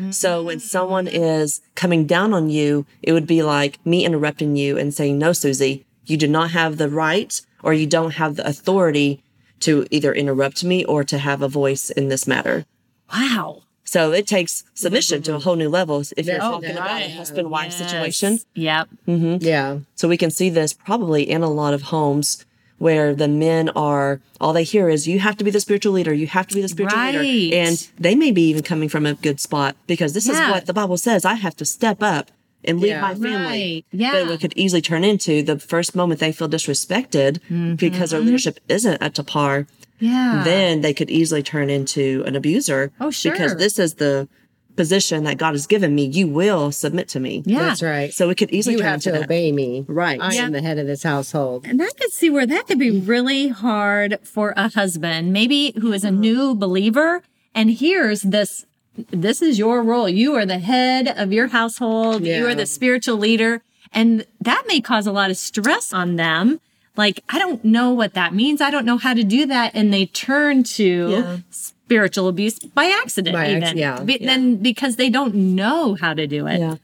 So 0.09 0.41
when 0.41 0.57
mm. 0.57 0.61
someone 0.61 1.07
is 1.07 1.61
coming 1.75 2.07
down 2.07 2.33
on 2.33 2.49
you, 2.49 2.85
it 3.01 3.13
would 3.13 3.27
be 3.27 3.43
like 3.43 3.85
me 3.85 4.05
interrupting 4.05 4.55
you 4.55 4.77
and 4.77 4.93
saying, 4.93 5.19
no, 5.19 5.33
Susie, 5.33 5.85
you 6.05 6.17
do 6.17 6.27
not 6.27 6.51
have 6.51 6.77
the 6.77 6.89
right 6.89 7.39
or 7.61 7.73
you 7.73 7.85
don't 7.85 8.15
have 8.15 8.35
the 8.35 8.47
authority 8.47 9.22
to 9.63 9.85
either 9.91 10.13
interrupt 10.13 10.63
me 10.63 10.83
or 10.85 11.03
to 11.03 11.17
have 11.17 11.41
a 11.41 11.47
voice 11.47 11.89
in 11.89 12.09
this 12.09 12.27
matter. 12.27 12.65
Wow. 13.11 13.63
So 13.85 14.11
it 14.11 14.25
takes 14.27 14.63
submission 14.73 15.21
to 15.23 15.35
a 15.35 15.39
whole 15.39 15.55
new 15.55 15.69
level 15.69 15.99
if 15.99 16.25
you're 16.25 16.35
Yes, 16.35 16.37
it 16.37 16.39
talking 16.39 16.71
about 16.71 17.01
a 17.01 17.09
husband 17.11 17.49
wife 17.51 17.71
Yes. 17.77 17.77
situation. 17.91 18.39
Yep. 18.55 18.89
Mm-hmm. 19.07 19.45
Yeah. 19.45 19.79
So 19.95 20.07
we 20.07 20.17
can 20.17 20.31
see 20.31 20.49
this 20.49 20.73
probably 20.73 21.29
in 21.29 21.43
a 21.43 21.49
lot 21.49 21.73
of 21.73 21.83
homes 21.83 22.45
where 22.79 23.13
the 23.13 23.27
men 23.27 23.69
are 23.69 24.19
all 24.41 24.51
they 24.51 24.63
hear 24.63 24.89
is 24.89 25.07
you 25.07 25.19
have 25.19 25.37
to 25.37 25.43
be 25.43 25.51
the 25.51 25.59
spiritual 25.59 25.93
leader, 25.93 26.13
you 26.13 26.27
have 26.27 26.47
to 26.47 26.55
be 26.55 26.61
the 26.61 26.67
spiritual 26.69 26.99
Right. 26.99 27.15
leader. 27.15 27.55
And 27.55 27.87
they 27.99 28.15
may 28.15 28.31
be 28.31 28.49
even 28.49 28.63
coming 28.63 28.89
from 28.89 29.05
a 29.05 29.13
good 29.13 29.39
spot 29.39 29.75
because 29.87 30.13
this 30.13 30.27
Yeah. 30.27 30.33
is 30.47 30.51
what 30.51 30.65
the 30.65 30.73
Bible 30.73 30.97
says. 30.97 31.23
I 31.23 31.35
have 31.35 31.55
to 31.57 31.65
step 31.65 32.01
up 32.01 32.31
and 32.65 32.79
lead 32.79 32.89
Yeah. 32.89 33.01
my 33.01 33.13
family. 33.15 33.35
Right. 33.39 33.85
Yeah. 33.91 34.11
But 34.25 34.31
it 34.31 34.39
could 34.41 34.53
easily 34.55 34.81
turn 34.81 35.03
into 35.03 35.41
the 35.43 35.59
first 35.59 35.95
moment 35.95 36.19
they 36.19 36.31
feel 36.31 36.49
disrespected 36.49 37.39
Mm-hmm. 37.49 37.75
because 37.75 38.11
their 38.11 38.19
leadership 38.21 38.59
isn't 38.69 39.01
up 39.01 39.13
to 39.15 39.23
par, 39.23 39.67
Yeah. 39.99 40.41
then 40.43 40.81
they 40.81 40.93
could 40.93 41.09
easily 41.09 41.43
turn 41.43 41.69
into 41.69 42.23
an 42.25 42.35
abuser. 42.35 42.91
Oh, 42.99 43.11
sure. 43.11 43.31
Because 43.31 43.55
this 43.55 43.77
is 43.79 43.95
the 43.95 44.27
position 44.75 45.23
that 45.25 45.37
God 45.37 45.51
has 45.53 45.67
given 45.67 45.93
me. 45.93 46.05
You 46.05 46.27
will 46.27 46.71
submit 46.71 47.07
to 47.09 47.19
me. 47.19 47.43
yeah. 47.45 47.59
That's 47.59 47.83
right. 47.83 48.11
So 48.11 48.31
it 48.31 48.37
could 48.39 48.49
easily 48.51 48.73
you 48.73 48.79
turn 48.79 48.87
have 48.87 48.95
into 48.95 49.11
to 49.11 49.17
that. 49.19 49.23
obey 49.25 49.51
me. 49.51 49.85
Right. 49.87 50.19
I 50.19 50.33
Yeah. 50.33 50.45
am 50.45 50.51
the 50.51 50.61
head 50.63 50.79
of 50.79 50.87
this 50.87 51.03
household. 51.03 51.65
And 51.67 51.79
I 51.81 51.89
could 51.95 52.11
see 52.11 52.31
where 52.31 52.47
that 52.47 52.65
could 52.65 52.79
be 52.79 52.89
really 52.89 53.49
hard 53.49 54.17
for 54.23 54.53
a 54.57 54.69
husband, 54.69 55.31
maybe 55.31 55.73
who 55.79 55.93
is 55.93 56.03
a 56.03 56.09
new 56.09 56.55
believer 56.55 57.21
and 57.53 57.69
hears 57.69 58.23
this. 58.23 58.65
This 58.95 59.41
is 59.41 59.57
your 59.57 59.81
role. 59.81 60.07
You 60.07 60.35
are 60.35 60.45
the 60.45 60.59
head 60.59 61.07
of 61.07 61.33
your 61.33 61.47
household. 61.47 62.25
You 62.25 62.47
are 62.47 62.55
the 62.55 62.65
spiritual 62.65 63.17
leader. 63.17 63.61
And 63.91 64.25
that 64.41 64.63
may 64.67 64.81
cause 64.81 65.07
a 65.07 65.11
lot 65.11 65.29
of 65.31 65.37
stress 65.37 65.93
on 65.93 66.15
them. 66.15 66.59
Like, 66.95 67.23
I 67.29 67.39
don't 67.39 67.63
know 67.65 67.91
what 67.91 68.13
that 68.13 68.33
means. 68.35 68.61
I 68.61 68.69
don't 68.69 68.85
know 68.85 68.97
how 68.97 69.13
to 69.15 69.23
do 69.23 69.45
that. 69.47 69.71
And 69.73 69.91
they 69.93 70.05
turn 70.07 70.63
to 70.63 71.09
Yeah. 71.09 71.37
spiritual 71.49 72.27
abuse 72.27 72.59
by 72.59 72.85
accident, 72.85 73.33
By 73.35 73.49
even. 73.49 73.63
acc- 73.63 73.75
yeah, 73.75 73.99
Be- 74.03 74.19
Then 74.19 74.57
because 74.57 74.95
they 74.95 75.09
don't 75.09 75.33
know 75.33 75.95
how 75.99 76.13
to 76.13 76.27
do 76.27 76.45
it. 76.47 76.59
Yeah. 76.59 76.75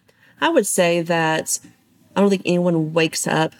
I 0.41 0.49
would 0.49 0.65
say 0.65 1.01
that 1.03 1.59
I 2.15 2.21
don't 2.21 2.29
think 2.31 2.41
anyone 2.45 2.91
wakes 2.93 3.27
up 3.27 3.53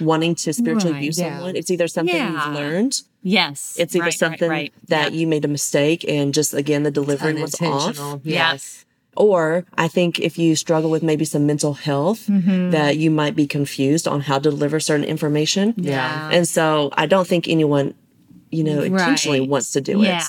wanting 0.00 0.34
to 0.36 0.52
spiritually 0.52 0.92
Right. 0.92 0.98
abuse 0.98 1.18
Yeah. 1.18 1.36
someone. 1.36 1.56
It's 1.56 1.70
either 1.70 1.88
something 1.88 2.14
Yeah. 2.14 2.46
you've 2.46 2.54
learned, 2.54 3.02
Yes. 3.22 3.74
it's 3.78 3.94
either 3.96 4.04
Right, 4.06 4.14
something 4.14 4.48
right. 4.50 4.72
that 4.88 5.12
Yeah. 5.12 5.18
you 5.20 5.26
made 5.26 5.44
a 5.44 5.48
mistake 5.48 6.04
and 6.08 6.32
just 6.34 6.54
again 6.54 6.82
the 6.82 6.90
delivery 6.90 7.34
was 7.34 7.54
off. 7.60 8.20
Yes. 8.24 8.84
Or 9.16 9.64
I 9.76 9.88
think 9.88 10.20
if 10.20 10.38
you 10.38 10.54
struggle 10.54 10.90
with 10.90 11.02
maybe 11.02 11.24
some 11.24 11.44
mental 11.44 11.74
health, 11.74 12.26
Mm-hmm. 12.28 12.70
that 12.70 12.96
you 12.98 13.10
might 13.10 13.34
be 13.34 13.46
confused 13.48 14.06
on 14.06 14.20
how 14.22 14.38
to 14.38 14.50
deliver 14.50 14.78
certain 14.78 15.04
information. 15.04 15.74
Yeah. 15.76 16.30
And 16.32 16.46
so 16.46 16.90
I 16.96 17.06
don't 17.06 17.26
think 17.26 17.48
anyone, 17.48 17.94
you 18.50 18.62
know, 18.62 18.80
intentionally 18.82 19.40
wants 19.40 19.72
to 19.72 19.80
do 19.80 20.00
yeah. 20.02 20.20
it. 20.20 20.24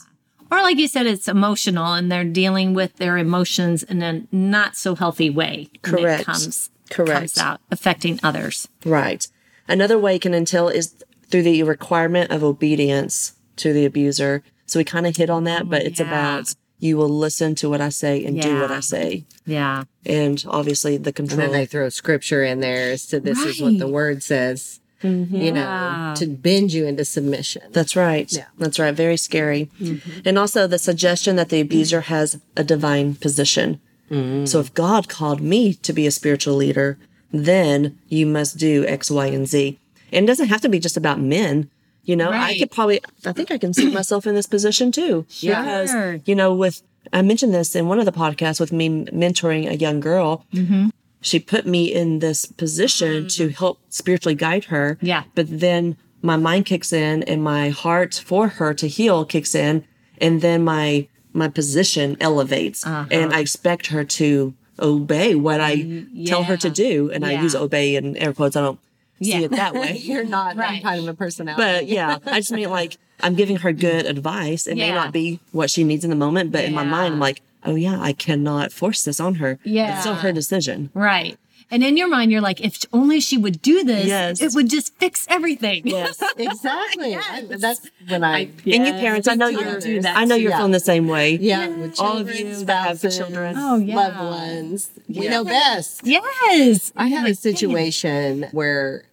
Or 0.51 0.63
like 0.63 0.77
you 0.79 0.87
said, 0.87 1.05
it's 1.05 1.27
emotional 1.27 1.93
and 1.93 2.11
they're 2.11 2.23
dealing 2.23 2.73
with 2.73 2.95
their 2.95 3.19
emotions 3.19 3.83
in 3.83 4.01
a 4.01 4.23
not 4.31 4.75
so 4.75 4.95
healthy 4.95 5.29
way. 5.29 5.69
Correct. 5.83 6.21
It 6.21 6.25
comes, 6.25 6.71
Correct. 6.89 7.11
comes 7.19 7.37
out 7.37 7.61
affecting 7.69 8.19
others. 8.23 8.67
Right. 8.83 9.27
Another 9.69 9.97
way 9.97 10.15
it 10.15 10.21
can 10.21 10.33
entail 10.33 10.67
is 10.67 10.95
through 11.29 11.43
the 11.43 11.63
requirement 11.63 12.31
of 12.31 12.43
obedience 12.43 13.33
to 13.57 13.71
the 13.71 13.85
abuser. 13.85 14.43
So 14.65 14.79
we 14.79 14.83
kind 14.83 15.07
of 15.07 15.15
hit 15.15 15.29
on 15.29 15.45
that, 15.45 15.63
oh, 15.63 15.65
but 15.65 15.83
it's 15.83 15.99
yeah. 15.99 16.07
about 16.07 16.53
you 16.79 16.97
will 16.97 17.09
listen 17.09 17.55
to 17.55 17.69
what 17.69 17.81
I 17.81 17.89
say 17.89 18.23
and 18.25 18.41
do 18.41 18.61
what 18.61 18.71
I 18.71 18.79
say. 18.79 19.25
Yeah. 19.45 19.83
And 20.05 20.43
obviously 20.47 20.95
the 20.97 21.09
And 21.09 21.15
control. 21.15 21.39
then 21.39 21.51
they 21.51 21.65
throw 21.65 21.89
scripture 21.89 22.43
in 22.43 22.61
there 22.61 22.91
as 22.91 23.05
to 23.07 23.19
this 23.19 23.39
is 23.39 23.61
what 23.61 23.77
the 23.77 23.87
word 23.87 24.23
says, 24.23 24.79
mm-hmm. 25.03 25.35
you 25.35 25.51
know, 25.51 25.59
Yeah. 25.61 26.13
to 26.17 26.25
bend 26.27 26.71
you 26.71 26.85
into 26.85 27.03
submission. 27.03 27.63
That's 27.71 27.97
right. 27.97 28.31
Yeah. 28.31 28.45
That's 28.57 28.79
right. 28.79 28.95
Very 28.95 29.17
scary. 29.17 29.69
Mm-hmm. 29.81 30.21
And 30.23 30.37
also 30.39 30.67
the 30.67 30.79
suggestion 30.79 31.35
that 31.35 31.49
the 31.49 31.59
abuser 31.59 32.01
has 32.01 32.39
a 32.55 32.63
divine 32.63 33.15
position. 33.15 33.81
Mm. 34.09 34.47
So 34.47 34.59
if 34.59 34.73
God 34.73 35.09
called 35.09 35.41
me 35.41 35.73
to 35.73 35.93
be 35.93 36.07
a 36.07 36.11
spiritual 36.11 36.55
leader, 36.55 36.97
then 37.31 37.97
you 38.07 38.25
must 38.25 38.57
do 38.57 38.85
X, 38.87 39.11
Y, 39.11 39.27
and 39.27 39.47
Z. 39.47 39.77
And 40.11 40.23
it 40.23 40.27
doesn't 40.27 40.47
have 40.47 40.61
to 40.61 40.69
be 40.69 40.79
just 40.79 40.97
about 40.97 41.19
men. 41.19 41.69
You 42.03 42.15
know, 42.15 42.31
I 42.31 42.57
could 42.57 42.71
probably, 42.71 43.01
I 43.25 43.33
think 43.33 43.51
I 43.51 43.59
can 43.59 43.73
see 43.73 43.91
myself 43.93 44.25
in 44.25 44.33
this 44.33 44.47
position 44.47 44.91
too. 44.91 45.27
Yeah. 45.39 45.61
Because, 45.61 45.91
Sure. 45.91 46.19
you 46.25 46.33
know, 46.33 46.55
with, 46.55 46.81
I 47.13 47.21
mentioned 47.21 47.53
this 47.53 47.75
in 47.75 47.87
one 47.87 47.99
of 47.99 48.05
the 48.05 48.11
podcasts 48.11 48.59
with 48.59 48.71
me 48.71 49.05
mentoring 49.05 49.69
a 49.69 49.75
young 49.75 49.99
girl. 49.99 50.43
Mm-hmm. 50.53 50.89
She 51.21 51.39
put 51.39 51.67
me 51.67 51.93
in 51.93 52.19
this 52.19 52.45
position 52.45 53.25
mm. 53.25 53.35
to 53.37 53.49
help 53.49 53.79
spiritually 53.89 54.33
guide 54.35 54.65
her. 54.65 54.97
Yeah. 55.01 55.23
But 55.35 55.59
then 55.59 55.97
my 56.21 56.37
mind 56.37 56.65
kicks 56.65 56.91
in 56.91 57.23
and 57.23 57.43
my 57.43 57.69
heart 57.69 58.15
for 58.25 58.47
her 58.47 58.73
to 58.73 58.87
heal 58.87 59.25
kicks 59.25 59.53
in. 59.53 59.85
And 60.19 60.41
then 60.41 60.63
my, 60.63 61.07
my 61.33 61.47
position 61.47 62.17
elevates 62.19 62.85
uh-huh. 62.87 63.05
and 63.11 63.33
I 63.33 63.39
expect 63.39 63.87
her 63.87 64.03
to 64.03 64.55
obey 64.79 65.35
what 65.35 65.61
I 65.61 66.05
tell 66.25 66.43
her 66.43 66.57
to 66.57 66.69
do. 66.69 67.11
And 67.11 67.25
I 67.25 67.41
use 67.41 67.55
obey 67.55 67.95
in 67.95 68.15
air 68.17 68.33
quotes. 68.33 68.55
I 68.55 68.61
don't 68.61 68.79
see 69.21 69.31
Yeah. 69.31 69.39
it 69.41 69.51
that 69.51 69.73
way. 69.73 69.97
You're 70.01 70.23
not 70.25 70.55
that 70.57 70.81
kind 70.81 70.99
of 71.01 71.07
a 71.07 71.13
personality. 71.13 71.61
But 71.61 71.87
yeah, 71.87 72.17
I 72.25 72.39
just 72.39 72.51
mean 72.51 72.69
like 72.69 72.97
I'm 73.21 73.35
giving 73.35 73.57
her 73.57 73.71
good 73.73 74.05
advice. 74.05 74.65
It 74.67 74.75
may 74.77 74.91
not 74.91 75.11
be 75.11 75.39
what 75.51 75.69
she 75.69 75.83
needs 75.83 76.03
in 76.03 76.09
the 76.09 76.15
moment, 76.15 76.51
but 76.51 76.63
in 76.65 76.73
my 76.73 76.83
mind, 76.83 77.15
I'm 77.15 77.19
like, 77.19 77.41
oh 77.65 77.75
yeah, 77.75 77.99
I 77.99 78.13
cannot 78.13 78.71
force 78.71 79.03
this 79.03 79.19
on 79.19 79.35
her. 79.35 79.59
Yeah. 79.63 79.91
It's 79.93 80.01
still 80.01 80.15
her 80.15 80.31
decision. 80.31 80.89
Right. 80.93 81.37
And 81.71 81.83
in 81.83 81.97
your 81.97 82.07
mind, 82.07 82.31
you're 82.31 82.41
like, 82.41 82.61
if 82.61 82.79
only 82.91 83.19
she 83.19 83.37
would 83.37 83.61
do 83.61 83.83
this, 83.83 84.07
Yes. 84.07 84.41
it 84.41 84.53
would 84.55 84.69
just 84.69 84.95
fix 84.97 85.25
everything. 85.29 85.85
Yes. 85.85 86.21
exactly. 86.37 87.15
I- 87.15 87.43
that's 87.47 87.87
when 88.07 88.23
I, 88.23 88.39
And 88.65 88.87
you 88.87 88.93
parents, 88.93 89.27
I 89.27 89.35
know 89.35 89.47
you're 89.47 89.79
do 89.79 90.01
that 90.01 90.17
I 90.17 90.25
know 90.25 90.35
you're 90.35 90.51
too. 90.51 90.57
feeling 90.57 90.71
the 90.71 90.79
same 90.79 91.07
way. 91.07 91.37
yeah, 91.37 91.67
with 91.67 91.99
All 91.99 92.17
of 92.17 92.27
children, 92.27 92.37
you 92.59 92.65
that 92.65 92.87
have 92.87 92.97
spouses, 92.99 93.17
children. 93.17 93.55
Oh, 93.57 93.75
yeah. 93.77 93.95
loved 93.95 94.17
ones. 94.19 94.89
We 95.07 95.27
know 95.27 95.43
best. 95.43 96.01
Yes. 96.03 96.91
I 96.95 97.07
had 97.07 97.29
a 97.29 97.35
situation 97.35 98.47
where 98.51 99.03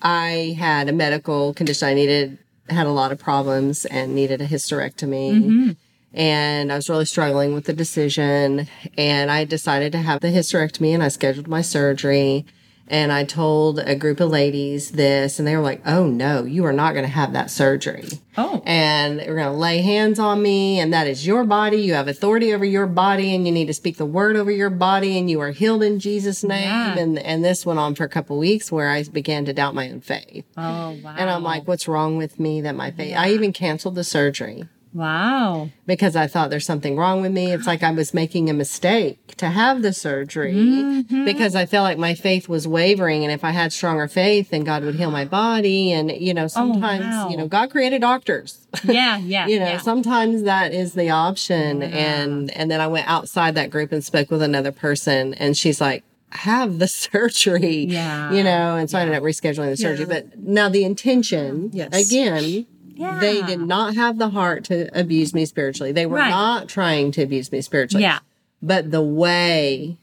I 0.00 0.56
had 0.58 0.88
a 0.88 0.92
medical 0.92 1.52
condition. 1.54 1.88
I 1.88 1.94
needed, 1.94 2.38
had 2.70 2.86
a 2.86 2.90
lot 2.92 3.12
of 3.12 3.18
problems 3.18 3.84
and 3.84 4.14
needed 4.14 4.40
a 4.40 4.46
hysterectomy. 4.46 5.32
Mm-hmm. 5.34 5.70
And 6.14 6.72
I 6.72 6.76
was 6.76 6.88
really 6.88 7.04
struggling 7.04 7.54
with 7.54 7.64
the 7.64 7.72
decision. 7.72 8.68
And 8.96 9.30
I 9.30 9.44
decided 9.44 9.92
to 9.92 9.98
have 9.98 10.20
the 10.20 10.28
hysterectomy 10.28 10.94
and 10.94 11.02
I 11.02 11.08
scheduled 11.08 11.48
my 11.48 11.62
surgery. 11.62 12.46
And 12.90 13.12
I 13.12 13.24
told 13.24 13.80
a 13.80 13.94
group 13.94 14.18
of 14.18 14.30
ladies 14.30 14.92
this, 14.92 15.38
and 15.38 15.46
they 15.46 15.54
were 15.54 15.62
like, 15.62 15.82
oh 15.86 16.06
no, 16.06 16.44
you 16.44 16.64
are 16.64 16.72
not 16.72 16.92
going 16.92 17.04
to 17.04 17.10
have 17.10 17.34
that 17.34 17.50
surgery. 17.50 18.08
Oh. 18.38 18.62
And 18.64 19.20
they 19.20 19.28
are 19.28 19.34
going 19.34 19.52
to 19.52 19.52
lay 19.52 19.82
hands 19.82 20.18
on 20.18 20.40
me, 20.40 20.80
and 20.80 20.90
that 20.94 21.06
is 21.06 21.26
your 21.26 21.44
body. 21.44 21.82
You 21.82 21.92
have 21.94 22.08
authority 22.08 22.54
over 22.54 22.64
your 22.64 22.86
body, 22.86 23.34
and 23.34 23.46
you 23.46 23.52
need 23.52 23.66
to 23.66 23.74
speak 23.74 23.98
the 23.98 24.06
word 24.06 24.36
over 24.36 24.50
your 24.50 24.70
body, 24.70 25.18
and 25.18 25.28
you 25.28 25.38
are 25.40 25.50
healed 25.50 25.82
in 25.82 25.98
Jesus' 25.98 26.42
name. 26.42 26.62
Yeah. 26.62 26.96
And 26.96 27.18
and 27.18 27.44
this 27.44 27.66
went 27.66 27.78
on 27.78 27.94
for 27.94 28.04
a 28.04 28.08
couple 28.08 28.38
weeks 28.38 28.72
where 28.72 28.88
I 28.88 29.02
began 29.02 29.44
to 29.44 29.52
doubt 29.52 29.74
my 29.74 29.90
own 29.90 30.00
faith. 30.00 30.46
Oh, 30.56 30.98
wow. 31.02 31.14
And 31.18 31.28
I'm 31.28 31.42
like, 31.42 31.68
what's 31.68 31.88
wrong 31.88 32.16
with 32.16 32.40
me 32.40 32.62
that 32.62 32.74
my 32.74 32.90
faith? 32.90 33.14
I 33.18 33.32
even 33.32 33.52
canceled 33.52 33.96
the 33.96 34.04
surgery 34.04 34.66
wow. 34.94 35.70
because 35.86 36.16
I 36.16 36.26
thought 36.26 36.50
there's 36.50 36.66
something 36.66 36.96
wrong 36.96 37.20
with 37.22 37.32
me. 37.32 37.52
It's 37.52 37.66
like 37.66 37.82
I 37.82 37.90
was 37.90 38.12
making 38.14 38.48
a 38.50 38.54
mistake 38.54 39.36
to 39.36 39.48
have 39.48 39.82
the 39.82 39.92
surgery 39.92 40.52
Mm-hmm. 40.54 41.24
because 41.24 41.54
I 41.54 41.66
felt 41.66 41.84
like 41.84 41.98
my 41.98 42.14
faith 42.14 42.48
was 42.48 42.66
wavering. 42.66 43.22
And 43.24 43.32
if 43.32 43.44
I 43.44 43.50
had 43.50 43.72
stronger 43.72 44.08
faith, 44.08 44.50
then 44.50 44.64
God 44.64 44.82
would 44.84 44.94
heal 44.96 45.10
my 45.10 45.24
body. 45.24 45.92
And, 45.92 46.10
you 46.10 46.34
know, 46.34 46.46
sometimes, 46.48 47.04
Oh, 47.04 47.24
wow. 47.24 47.28
you 47.28 47.36
know, 47.36 47.48
God 47.48 47.70
created 47.70 48.00
doctors. 48.00 48.66
Yeah. 48.84 49.18
Yeah. 49.28 49.46
you 49.46 49.58
know, 49.60 49.66
yeah. 49.66 49.78
sometimes 49.78 50.42
that 50.44 50.72
is 50.72 50.94
the 50.94 51.10
option. 51.10 51.82
And, 51.82 52.50
and 52.52 52.70
then 52.70 52.80
I 52.80 52.86
went 52.86 53.08
outside 53.08 53.54
that 53.56 53.70
group 53.70 53.92
and 53.92 54.04
spoke 54.04 54.30
with 54.30 54.42
another 54.42 54.72
person 54.72 55.34
and 55.34 55.56
she's 55.56 55.80
like, 55.80 56.04
have 56.30 56.78
the 56.78 56.88
surgery. 57.06 57.86
Yeah. 57.88 58.32
You 58.32 58.42
know, 58.42 58.76
and 58.76 58.88
so 58.90 58.98
I 58.98 59.02
ended 59.02 59.16
up 59.16 59.22
rescheduling 59.22 59.70
the 59.70 59.76
surgery. 59.76 60.06
But 60.06 60.38
now 60.38 60.68
the 60.68 60.84
intention, 60.84 61.70
Yes. 61.72 62.08
again, 62.10 62.66
Yeah. 62.98 63.18
they 63.20 63.42
did 63.42 63.60
not 63.60 63.94
have 63.94 64.18
the 64.18 64.30
heart 64.30 64.64
to 64.64 64.88
abuse 64.98 65.32
me 65.32 65.44
spiritually. 65.46 65.92
They 65.92 66.06
were 66.06 66.16
Right. 66.18 66.30
not 66.30 66.68
trying 66.68 67.12
to 67.12 67.22
abuse 67.22 67.50
me 67.52 67.60
spiritually. 67.62 68.02
Yeah. 68.02 68.18
But 68.62 68.90
the 68.90 69.02
way 69.02 69.96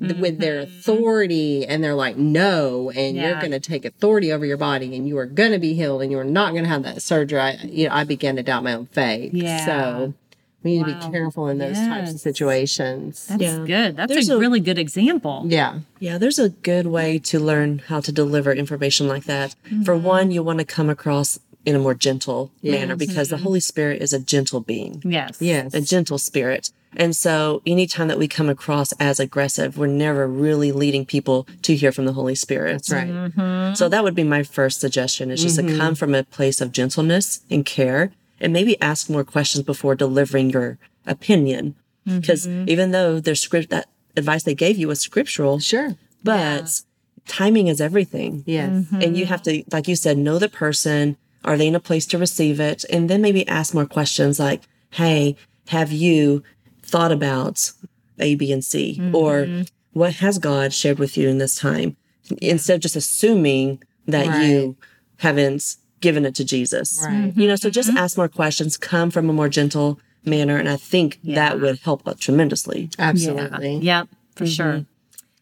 th- 0.00 0.16
with 0.16 0.38
their 0.38 0.60
authority 0.60 1.66
and 1.66 1.82
they're 1.82 1.94
like, 1.94 2.16
no, 2.16 2.90
and 2.90 3.16
you're 3.16 3.30
Mm-hmm. 3.32 3.40
Going 3.40 3.52
to 3.52 3.60
take 3.60 3.84
authority 3.84 4.32
over 4.32 4.44
your 4.46 4.56
body 4.56 4.94
and 4.96 5.06
you 5.08 5.18
are 5.18 5.26
going 5.26 5.52
to 5.52 5.58
be 5.58 5.74
healed 5.74 6.02
and 6.02 6.10
you 6.10 6.18
are 6.18 6.24
not 6.24 6.52
going 6.52 6.64
to 6.64 6.68
have 6.70 6.82
that 6.84 7.02
surgery. 7.02 7.40
I, 7.40 7.52
you 7.64 7.88
know, 7.88 7.94
I 7.94 8.04
began 8.04 8.36
to 8.36 8.42
doubt 8.42 8.62
my 8.64 8.74
own 8.74 8.86
faith. 8.86 9.32
Yeah. 9.34 9.64
So 9.66 10.14
we 10.62 10.78
need 10.78 10.86
to 10.86 10.94
be 10.94 11.10
careful 11.12 11.48
in 11.48 11.58
those 11.58 11.76
types 11.76 12.10
of 12.12 12.20
situations. 12.20 13.26
That's 13.28 13.42
Yeah. 13.42 13.64
good. 13.66 13.96
That's 13.96 14.10
There's 14.12 14.28
a, 14.30 14.36
a- 14.36 14.38
really 14.38 14.60
good 14.60 14.78
example. 14.78 15.44
yeah. 15.46 15.80
Yeah, 15.98 16.16
there's 16.18 16.38
a 16.38 16.48
good 16.50 16.86
way 16.86 17.18
to 17.20 17.38
learn 17.40 17.80
how 17.88 18.00
to 18.00 18.12
deliver 18.12 18.52
information 18.52 19.08
like 19.08 19.24
that. 19.24 19.54
For 19.84 19.96
one, 19.96 20.30
you 20.30 20.42
want 20.42 20.58
to 20.60 20.64
come 20.64 20.88
across 20.88 21.38
in 21.64 21.74
a 21.74 21.78
more 21.78 21.94
gentle 21.94 22.52
manner 22.62 22.96
because 22.96 23.28
the 23.28 23.36
mm-hmm. 23.36 23.44
Holy 23.44 23.60
Spirit 23.60 24.02
is 24.02 24.12
a 24.12 24.20
gentle 24.20 24.60
being. 24.60 25.02
Yes. 25.04 25.40
Yes. 25.40 25.74
a 25.74 25.80
gentle 25.80 26.18
spirit. 26.18 26.70
And 26.96 27.16
so 27.16 27.60
anytime 27.66 28.08
that 28.08 28.18
we 28.18 28.28
come 28.28 28.48
across 28.48 28.92
as 29.00 29.18
aggressive, 29.18 29.76
we're 29.76 29.86
never 29.88 30.28
really 30.28 30.70
leading 30.70 31.04
people 31.04 31.46
to 31.62 31.74
hear 31.74 31.90
from 31.90 32.04
the 32.04 32.12
Holy 32.12 32.34
Spirit. 32.34 32.72
That's 32.72 32.92
right. 32.92 33.08
Mm-hmm. 33.08 33.74
So 33.74 33.88
that 33.88 34.04
would 34.04 34.14
be 34.14 34.24
my 34.24 34.42
first 34.42 34.80
suggestion 34.80 35.30
is 35.30 35.42
just 35.42 35.56
to 35.56 35.62
mm-hmm. 35.62 35.78
come 35.78 35.94
from 35.94 36.14
a 36.14 36.22
place 36.22 36.60
of 36.60 36.70
gentleness 36.70 37.40
and 37.50 37.66
care 37.66 38.12
and 38.40 38.52
maybe 38.52 38.80
ask 38.80 39.10
more 39.10 39.24
questions 39.24 39.64
before 39.64 39.94
delivering 39.94 40.50
your 40.50 40.78
opinion. 41.06 41.74
Because 42.06 42.46
even 42.46 42.90
though 42.90 43.18
their 43.18 43.34
script, 43.34 43.70
that 43.70 43.88
advice 44.14 44.42
they 44.42 44.54
gave 44.54 44.76
you 44.76 44.88
was 44.88 45.00
scriptural, 45.00 45.58
Sure. 45.58 45.96
but 46.22 46.82
timing 47.26 47.68
is 47.68 47.80
everything. 47.80 48.44
Yes. 48.46 48.86
And 48.92 49.16
you 49.16 49.24
have 49.26 49.42
to, 49.44 49.64
like 49.72 49.88
you 49.88 49.96
said, 49.96 50.18
know 50.18 50.38
the 50.38 50.48
person. 50.48 51.16
Are 51.44 51.56
they 51.56 51.66
in 51.66 51.74
a 51.74 51.80
place 51.80 52.06
to 52.06 52.18
receive 52.18 52.60
it? 52.60 52.84
And 52.90 53.08
then 53.08 53.20
maybe 53.20 53.46
ask 53.48 53.74
more 53.74 53.86
questions 53.86 54.38
like, 54.38 54.62
Hey, 54.90 55.36
have 55.68 55.92
you 55.92 56.42
thought 56.82 57.12
about 57.12 57.72
A, 58.18 58.34
B, 58.34 58.52
and 58.52 58.64
C? 58.64 58.96
Mm-hmm. 58.98 59.14
Or 59.14 59.64
what 59.92 60.14
has 60.14 60.38
God 60.38 60.72
shared 60.72 60.98
with 60.98 61.16
you 61.16 61.28
in 61.28 61.38
this 61.38 61.56
time? 61.56 61.96
Instead 62.40 62.76
of 62.76 62.80
just 62.80 62.96
assuming 62.96 63.82
that 64.06 64.42
you 64.42 64.76
haven't 65.18 65.76
given 66.00 66.24
it 66.26 66.34
to 66.36 66.44
Jesus. 66.44 67.00
Right. 67.02 67.14
Mm-hmm. 67.14 67.40
You 67.40 67.48
know, 67.48 67.56
so 67.56 67.70
just 67.70 67.88
mm-hmm. 67.88 67.98
ask 67.98 68.16
more 68.16 68.28
questions, 68.28 68.76
come 68.76 69.10
from 69.10 69.30
a 69.30 69.32
more 69.32 69.48
gentle 69.48 69.98
manner. 70.24 70.56
And 70.56 70.68
I 70.68 70.76
think 70.76 71.18
that 71.24 71.60
would 71.60 71.78
help 71.80 72.02
tremendously. 72.18 72.90
Absolutely. 72.98 73.78
Yep. 73.78 74.08
For 74.36 74.46
sure. 74.46 74.84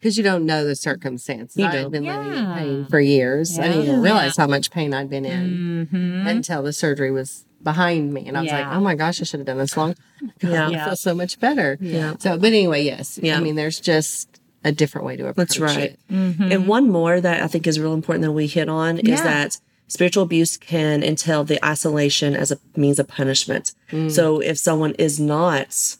Because 0.03 0.17
you 0.17 0.23
don't 0.23 0.45
know 0.45 0.65
the 0.65 0.75
circumstances. 0.75 1.55
You 1.55 1.65
I 1.65 1.69
had 1.71 1.81
don't. 1.83 1.91
been 1.91 2.03
living 2.05 2.33
in 2.33 2.53
pain 2.53 2.85
for 2.89 2.99
years. 2.99 3.57
I 3.57 3.69
didn't 3.69 3.83
even 3.83 3.95
Yeah. 3.95 4.01
realize 4.01 4.35
how 4.35 4.47
much 4.47 4.69
pain 4.69 4.93
I'd 4.93 5.09
been 5.09 5.23
in 5.23 5.87
Mm-hmm. 5.89 6.27
until 6.27 6.61
the 6.61 6.73
surgery 6.73 7.09
was 7.09 7.45
behind 7.63 8.13
me. 8.13 8.27
And 8.27 8.37
I 8.37 8.41
was 8.41 8.51
like, 8.51 8.67
oh 8.67 8.81
my 8.81 8.95
gosh, 8.95 9.21
I 9.21 9.23
should 9.23 9.39
have 9.39 9.47
done 9.47 9.59
this 9.59 9.77
long. 9.77 9.95
Yeah. 10.41 10.67
I 10.67 10.85
feel 10.87 10.95
so 10.97 11.15
much 11.15 11.39
better. 11.39 11.77
Yeah. 11.79 12.15
So, 12.19 12.37
but 12.37 12.47
anyway, 12.47 12.83
yes. 12.83 13.17
Yeah. 13.23 13.37
I 13.37 13.39
mean, 13.39 13.55
there's 13.55 13.79
just 13.79 14.27
a 14.65 14.71
different 14.73 15.07
way 15.07 15.15
to 15.15 15.27
approach 15.27 15.55
it. 15.55 15.59
That's 15.61 15.75
right. 15.77 15.97
it. 16.09 16.51
And 16.51 16.67
one 16.67 16.89
more 16.89 17.21
that 17.21 17.41
I 17.41 17.47
think 17.47 17.65
is 17.65 17.79
real 17.79 17.93
important 17.93 18.23
that 18.23 18.31
we 18.33 18.47
hit 18.47 18.67
on 18.67 18.99
is 18.99 19.21
that 19.23 19.57
spiritual 19.87 20.23
abuse 20.23 20.57
can 20.57 21.01
entail 21.03 21.43
the 21.45 21.63
isolation 21.65 22.35
as 22.35 22.51
a 22.51 22.57
means 22.75 22.99
of 22.99 23.07
punishment. 23.07 23.73
So 24.09 24.39
if 24.41 24.57
someone 24.57 24.93
is 24.95 25.19
not 25.19 25.95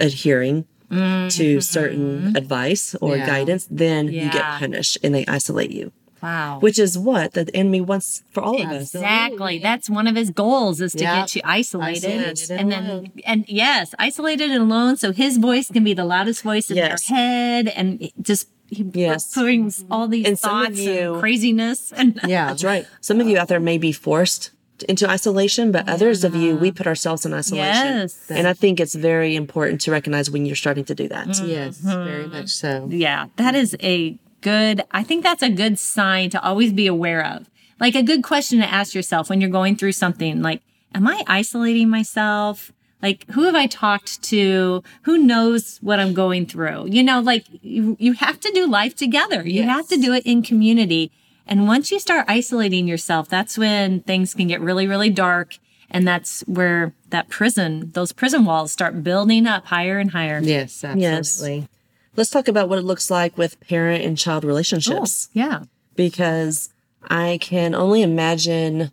adhering 0.00 0.66
to 0.90 1.60
certain 1.60 2.18
mm-hmm. 2.18 2.36
advice 2.36 2.94
or 3.00 3.16
Yeah. 3.16 3.26
guidance, 3.26 3.66
then 3.70 4.08
you 4.08 4.30
get 4.30 4.42
punished 4.58 4.98
and 5.02 5.14
they 5.14 5.26
isolate 5.26 5.70
you. 5.70 5.92
Wow. 6.20 6.58
which 6.58 6.80
is 6.80 6.98
what 6.98 7.34
the 7.34 7.48
enemy 7.54 7.80
wants 7.80 8.24
for 8.32 8.42
all 8.42 8.60
of 8.60 8.66
us. 8.70 8.92
Exactly. 8.92 9.60
That's 9.60 9.88
one 9.88 10.08
of 10.08 10.16
his 10.16 10.30
goals 10.30 10.80
is 10.80 10.90
to 10.94 11.04
Yeah. 11.04 11.20
get 11.20 11.36
you 11.36 11.42
isolated. 11.44 12.04
Isolated 12.10 12.50
and 12.50 12.60
and 12.60 12.72
then 12.72 13.12
and 13.24 13.44
yes, 13.46 13.94
isolated 14.00 14.50
and 14.50 14.62
alone 14.62 14.96
so 14.96 15.12
his 15.12 15.36
voice 15.36 15.70
can 15.70 15.84
be 15.84 15.94
the 15.94 16.04
loudest 16.04 16.42
voice 16.42 16.70
in 16.70 16.76
Yes. 16.76 17.06
their 17.06 17.16
head 17.16 17.68
and 17.68 18.10
just 18.20 18.48
he 18.68 18.84
Yes. 18.94 19.32
brings 19.32 19.84
all 19.92 20.08
these 20.08 20.26
And 20.26 20.36
some 20.36 20.58
of 20.62 20.66
thoughts 20.68 20.80
you- 20.80 21.12
and 21.12 21.20
craziness 21.20 21.92
and 21.92 22.18
Yeah. 22.26 22.46
That's 22.48 22.64
right. 22.64 22.84
Some 23.00 23.20
of 23.20 23.28
you 23.28 23.38
out 23.38 23.46
there 23.46 23.60
may 23.60 23.78
be 23.78 23.92
forced 23.92 24.50
into 24.84 25.08
isolation, 25.08 25.72
but 25.72 25.88
others 25.88 26.24
of 26.24 26.34
you, 26.34 26.56
we 26.56 26.70
put 26.70 26.86
ourselves 26.86 27.26
in 27.26 27.34
isolation. 27.34 27.98
Yes. 27.98 28.30
And 28.30 28.46
I 28.46 28.52
think 28.52 28.80
it's 28.80 28.94
very 28.94 29.36
important 29.36 29.80
to 29.82 29.90
recognize 29.90 30.30
when 30.30 30.46
you're 30.46 30.56
starting 30.56 30.84
to 30.86 30.94
do 30.94 31.08
that. 31.08 31.28
Mm-hmm. 31.28 31.48
Yes, 31.48 31.78
very 31.78 32.26
much 32.26 32.48
so. 32.50 32.86
Yeah, 32.90 33.26
that 33.36 33.54
is 33.54 33.76
a 33.82 34.18
good, 34.40 34.82
I 34.90 35.02
think 35.02 35.24
that's 35.24 35.42
a 35.42 35.50
good 35.50 35.78
sign 35.78 36.30
to 36.30 36.42
always 36.42 36.72
be 36.72 36.86
aware 36.86 37.24
of. 37.24 37.48
Like 37.80 37.94
a 37.94 38.02
good 38.02 38.22
question 38.22 38.58
to 38.60 38.66
ask 38.66 38.94
yourself 38.94 39.30
when 39.30 39.40
you're 39.40 39.50
going 39.50 39.76
through 39.76 39.92
something 39.92 40.42
like, 40.42 40.62
am 40.94 41.06
I 41.06 41.22
isolating 41.26 41.88
myself? 41.88 42.72
Like, 43.00 43.24
who 43.30 43.44
have 43.44 43.54
I 43.54 43.66
talked 43.66 44.22
to? 44.24 44.82
Who 45.02 45.18
knows 45.18 45.78
what 45.80 46.00
I'm 46.00 46.14
going 46.14 46.46
through? 46.46 46.88
You 46.88 47.04
know, 47.04 47.20
like 47.20 47.44
you, 47.62 47.96
you 48.00 48.14
have 48.14 48.40
to 48.40 48.50
do 48.52 48.66
life 48.66 48.96
together. 48.96 49.46
You 49.46 49.62
have 49.62 49.86
to 49.88 49.96
do 49.96 50.12
it 50.12 50.26
in 50.26 50.42
community. 50.42 51.12
And 51.48 51.66
once 51.66 51.90
you 51.90 51.98
start 51.98 52.26
isolating 52.28 52.86
yourself, 52.86 53.28
that's 53.28 53.56
when 53.58 54.00
things 54.00 54.34
can 54.34 54.46
get 54.48 54.60
really, 54.60 54.86
really 54.86 55.10
dark. 55.10 55.56
And 55.90 56.06
that's 56.06 56.42
where 56.42 56.92
that 57.08 57.28
prison, 57.30 57.90
those 57.94 58.12
prison 58.12 58.44
walls 58.44 58.70
start 58.70 59.02
building 59.02 59.46
up 59.46 59.66
higher 59.66 59.98
and 59.98 60.10
higher. 60.10 60.38
Yes, 60.42 60.84
Yes. 60.84 61.18
absolutely. 61.18 61.68
Let's 62.14 62.30
talk 62.30 62.48
about 62.48 62.68
what 62.68 62.78
it 62.78 62.84
looks 62.84 63.10
like 63.10 63.38
with 63.38 63.58
parent 63.60 64.04
and 64.04 64.18
child 64.18 64.44
relationships. 64.44 65.28
Yeah. 65.32 65.62
because 65.96 66.68
I 67.08 67.38
can 67.40 67.74
only 67.74 68.02
imagine 68.02 68.92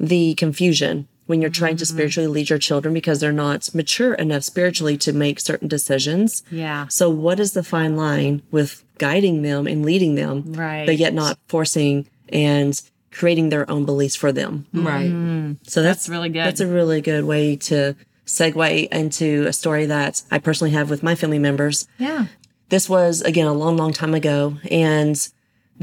the 0.00 0.34
confusion 0.34 1.06
when 1.26 1.40
you're 1.40 1.50
trying 1.50 1.76
to 1.76 1.84
mm-hmm. 1.84 1.94
spiritually 1.94 2.26
lead 2.28 2.50
your 2.50 2.58
children 2.58 2.92
because 2.94 3.20
they're 3.20 3.32
not 3.32 3.72
mature 3.74 4.14
enough 4.14 4.42
spiritually 4.44 4.96
to 4.98 5.12
make 5.12 5.38
certain 5.38 5.68
decisions. 5.68 6.42
Yeah. 6.50 6.88
So, 6.88 7.08
what 7.10 7.38
is 7.38 7.52
the 7.52 7.62
fine 7.62 7.96
line 7.96 8.42
with 8.50 8.84
guiding 9.06 9.42
them 9.42 9.66
and 9.66 9.84
leading 9.84 10.14
them, 10.14 10.36
Right. 10.64 10.86
but 10.86 10.96
yet 10.96 11.12
not 11.14 11.38
forcing 11.48 12.06
and 12.28 12.72
creating 13.10 13.48
their 13.50 13.64
own 13.70 13.84
beliefs 13.84 14.16
for 14.22 14.30
them? 14.32 14.52
Mm-hmm. 14.74 14.86
Right. 14.92 15.56
So 15.72 15.82
that's, 15.82 16.00
That's 16.06 16.08
really 16.08 16.28
good. 16.30 16.44
That's 16.46 16.60
a 16.60 16.66
really 16.78 17.00
good 17.00 17.24
way 17.24 17.56
to 17.68 17.94
segue 18.26 18.88
into 18.92 19.46
a 19.46 19.52
story 19.52 19.86
that 19.86 20.22
I 20.30 20.38
personally 20.38 20.70
have 20.78 20.88
with 20.90 21.02
my 21.02 21.14
family 21.16 21.38
members 21.48 21.88
Yeah. 21.98 22.26
this 22.68 22.88
was 22.88 23.20
again 23.30 23.48
a 23.48 23.52
long 23.62 23.76
long 23.76 23.92
time 23.92 24.14
ago 24.14 24.56
and 24.70 25.16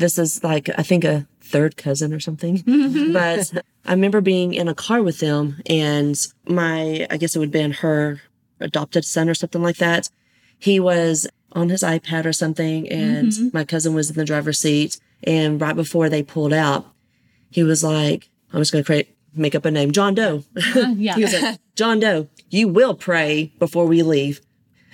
this 0.01 0.17
is 0.17 0.41
like 0.43 0.69
i 0.81 0.83
think 0.89 1.03
a 1.03 1.27
third 1.53 1.75
cousin 1.85 2.13
or 2.13 2.19
something 2.21 2.55
mm-hmm. 2.63 3.11
but 3.11 3.51
i 3.85 3.91
remember 3.91 4.21
being 4.21 4.53
in 4.61 4.67
a 4.69 4.73
car 4.85 5.01
with 5.03 5.19
them 5.19 5.43
and 5.65 6.15
my 6.47 7.05
i 7.13 7.17
guess 7.19 7.35
it 7.35 7.39
would 7.39 7.49
have 7.51 7.61
been 7.61 7.73
her 7.83 8.21
adopted 8.61 9.03
son 9.03 9.27
or 9.29 9.35
something 9.35 9.61
like 9.61 9.77
that 9.77 10.09
he 10.57 10.79
was 10.79 11.27
on 11.53 11.69
his 11.69 11.81
ipad 11.83 12.25
or 12.25 12.33
something 12.33 12.87
and 12.89 13.53
my 13.53 13.63
cousin 13.63 13.93
was 13.93 14.09
in 14.09 14.15
the 14.15 14.25
driver's 14.25 14.59
seat 14.59 14.99
and 15.23 15.59
right 15.59 15.75
before 15.75 16.09
they 16.09 16.21
pulled 16.23 16.53
out 16.53 16.85
he 17.49 17.63
was 17.63 17.83
like 17.83 18.29
i'm 18.53 18.61
just 18.61 18.71
going 18.71 18.83
to 18.83 18.85
create 18.85 19.15
make 19.33 19.55
up 19.55 19.65
a 19.65 19.71
name 19.71 19.91
john 19.91 20.13
doe 20.15 20.43
yeah. 20.95 21.15
he 21.15 21.23
was 21.23 21.33
like 21.41 21.59
john 21.75 21.99
doe 21.99 22.27
you 22.49 22.67
will 22.67 22.93
pray 22.95 23.51
before 23.59 23.85
we 23.85 24.01
leave 24.03 24.41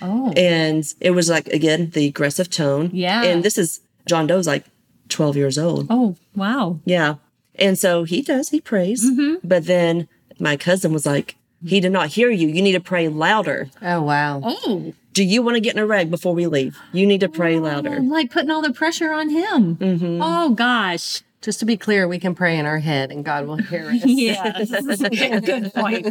Oh. 0.02 0.30
and 0.36 0.84
it 1.00 1.12
was 1.12 1.30
like 1.30 1.46
again 1.48 1.88
the 1.90 2.06
aggressive 2.06 2.50
tone 2.50 2.90
Yeah. 2.92 3.22
and 3.22 3.42
this 3.42 3.56
is 3.56 3.80
john 4.06 4.26
doe's 4.26 4.46
like 4.46 4.64
12 5.08 5.36
years 5.36 5.56
old 5.58 5.86
Oh, 5.88 6.16
wow. 6.34 6.80
yeah 6.84 7.14
and 7.54 7.78
so 7.78 8.04
he 8.04 8.20
does 8.20 8.50
he 8.50 8.60
prays 8.60 9.04
Mm-hmm. 9.04 9.46
but 9.46 9.64
then 9.66 10.06
my 10.38 10.56
cousin 10.58 10.92
was 10.92 11.06
like 11.06 11.36
he 11.64 11.80
did 11.80 11.92
not 11.92 12.08
hear 12.08 12.28
you 12.30 12.46
you 12.48 12.60
need 12.60 12.72
to 12.72 12.80
pray 12.80 13.08
louder 13.08 13.70
Oh, 13.80 14.02
wow. 14.02 14.42
Oh. 14.44 14.92
Do 15.16 15.24
you 15.24 15.40
want 15.42 15.54
to 15.56 15.60
get 15.60 15.74
in 15.74 15.82
a 15.82 15.86
wreck 15.86 16.10
before 16.10 16.34
we 16.34 16.46
leave 16.46 16.76
you 16.92 17.06
need 17.06 17.20
to 17.20 17.28
pray 17.28 17.58
louder 17.58 17.98
Like 18.00 18.30
putting 18.30 18.50
all 18.50 18.62
the 18.62 18.72
pressure 18.72 19.12
on 19.12 19.30
him. 19.30 19.76
Mm-hmm. 19.76 20.20
Oh, 20.22 20.50
gosh. 20.50 21.22
Just 21.42 21.58
to 21.60 21.66
be 21.66 21.76
clear, 21.76 22.08
we 22.08 22.18
can 22.18 22.34
pray 22.34 22.58
in 22.58 22.66
our 22.66 22.80
head 22.80 23.10
and 23.12 23.24
God 23.24 23.46
will 23.46 23.56
hear 23.56 23.86
us. 23.90 24.02
Yes. 24.04 24.70
Good 25.50 25.72
point. 25.74 26.06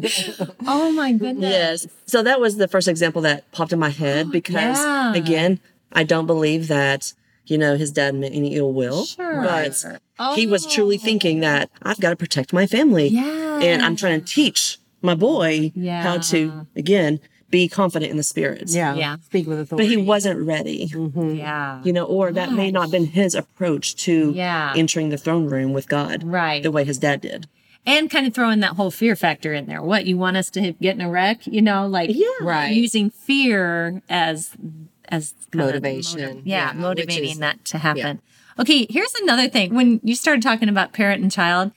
Oh, 0.66 0.92
my 0.92 1.12
goodness. 1.14 1.52
yes 1.52 1.88
so 2.06 2.24
that 2.24 2.40
was 2.40 2.58
the 2.58 2.68
first 2.68 2.88
example 2.88 3.22
that 3.24 3.50
popped 3.52 3.74
in 3.74 3.80
my 3.80 3.90
head 3.90 4.32
because 4.40 4.78
Yeah. 4.80 5.14
again 5.14 5.60
i 5.92 6.04
don't 6.04 6.26
believe 6.28 6.68
that 6.68 7.14
you 7.46 7.58
know 7.58 7.76
his 7.78 7.92
dad 7.92 8.16
meant 8.16 8.34
any 8.34 8.56
ill 8.56 8.72
will 8.74 9.06
Sure. 9.06 9.42
but 9.44 9.74
he 10.36 10.48
was 10.48 10.66
truly 10.66 10.98
thinking 10.98 11.42
that 11.42 11.70
i've 11.84 12.00
got 12.00 12.10
to 12.12 12.16
protect 12.26 12.54
my 12.54 12.66
family 12.66 13.08
Yeah. 13.10 13.60
and 13.62 13.82
i'm 13.86 13.96
trying 13.96 14.20
to 14.22 14.26
teach 14.26 14.80
my 15.02 15.16
boy 15.16 15.72
Yeah. 15.76 16.02
how 16.02 16.18
to 16.32 16.66
again 16.76 17.20
be 17.52 17.68
confident 17.70 18.12
in 18.12 18.18
the 18.18 18.24
spirits 18.24 18.76
Yeah. 18.76 18.96
Yeah. 18.96 19.18
Speak 19.26 19.48
with 19.48 19.60
authority. 19.60 19.88
but 19.88 19.90
he 19.90 19.98
wasn't 19.98 20.46
ready 20.46 20.90
mm-hmm. 20.90 21.36
Yeah. 21.36 21.82
you 21.84 21.94
know 21.94 22.04
or 22.06 22.32
that 22.32 22.52
may 22.52 22.72
not 22.72 22.84
have 22.84 22.92
been 22.92 23.06
his 23.06 23.36
approach 23.36 23.96
to 23.98 24.32
Yeah. 24.36 24.74
entering 24.76 25.10
the 25.10 25.18
throne 25.18 25.46
room 25.48 25.72
with 25.74 25.88
god 25.88 26.24
Right. 26.24 26.62
the 26.64 26.72
way 26.72 26.84
his 26.84 26.98
dad 26.98 27.22
did 27.22 27.48
And 27.86 28.10
kind 28.10 28.26
of 28.26 28.34
throwing 28.34 28.62
that 28.62 28.72
whole 28.78 28.90
fear 28.90 29.16
factor 29.16 29.54
in 29.54 29.68
there. 29.68 29.80
What, 29.80 30.08
you 30.08 30.18
want 30.18 30.38
us 30.38 30.50
to 30.52 30.72
get 30.82 30.96
in 30.96 31.02
a 31.02 31.10
wreck? 31.10 31.46
You 31.46 31.62
know, 31.62 31.86
like 31.86 32.10
Yeah. 32.12 32.26
Right. 32.42 32.74
using 32.74 33.12
fear 33.12 34.02
as, 34.10 34.50
as 35.08 35.36
Motivation. 35.54 36.20
motiv- 36.22 36.48
yeah, 36.48 36.72
Yeah, 36.74 36.74
motivating 36.74 37.30
is- 37.32 37.38
that 37.40 37.64
to 37.66 37.78
happen. 37.78 38.22
Okay, 38.58 38.88
here's 38.90 39.14
another 39.22 39.48
thing. 39.50 39.76
When 39.76 40.00
you 40.04 40.16
started 40.16 40.42
talking 40.42 40.68
about 40.68 40.94
parent 40.94 41.22
and 41.22 41.32
child, 41.32 41.72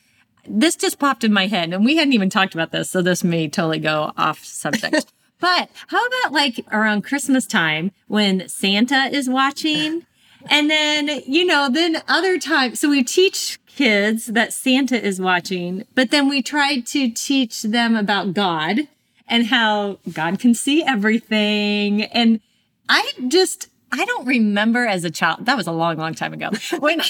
this 0.49 0.77
just 0.77 0.99
popped 0.99 1.25
in 1.25 1.33
my 1.33 1.47
head, 1.47 1.75
and 1.75 1.85
we 1.85 1.97
hadn't 1.97 2.15
even 2.15 2.31
talked 2.31 2.55
about 2.55 2.73
this, 2.73 2.89
so 2.91 3.03
this 3.03 3.23
may 3.23 3.47
totally 3.49 3.79
go 3.79 4.13
off 4.17 4.43
subject. 4.45 5.13
but 5.41 5.71
how 5.89 6.07
about 6.07 6.33
like 6.33 6.65
around 6.71 7.03
Christmas 7.03 7.47
time 7.47 7.93
when 8.07 8.49
Santa 8.49 9.09
is 9.13 9.29
watching? 9.29 10.05
And 10.51 10.71
then, 10.71 11.09
you 11.27 11.45
know, 11.45 11.69
then 11.69 12.01
other 12.07 12.39
times, 12.39 12.81
so 12.81 12.89
we 12.89 13.03
teach 13.03 13.59
kids 13.67 14.27
that 14.27 14.53
Santa 14.53 15.01
is 15.01 15.21
watching, 15.21 15.85
but 15.95 16.11
then 16.11 16.29
we 16.29 16.43
try 16.43 16.81
to 16.81 17.11
teach 17.11 17.63
them 17.63 17.97
about 17.97 18.35
God 18.35 18.89
and 19.29 19.47
how 19.47 19.99
God 20.13 20.39
can 20.39 20.55
see 20.55 20.83
everything. 20.83 22.05
And 22.05 22.41
I 22.89 23.13
just, 23.27 23.69
I 23.93 24.05
don't 24.05 24.27
remember 24.27 24.87
as 24.87 25.05
a 25.05 25.11
child, 25.11 25.47
that 25.47 25.57
was 25.57 25.67
a 25.67 25.73
long, 25.73 25.97
long 25.97 26.15
time 26.15 26.33
ago, 26.33 26.51
when 26.79 27.01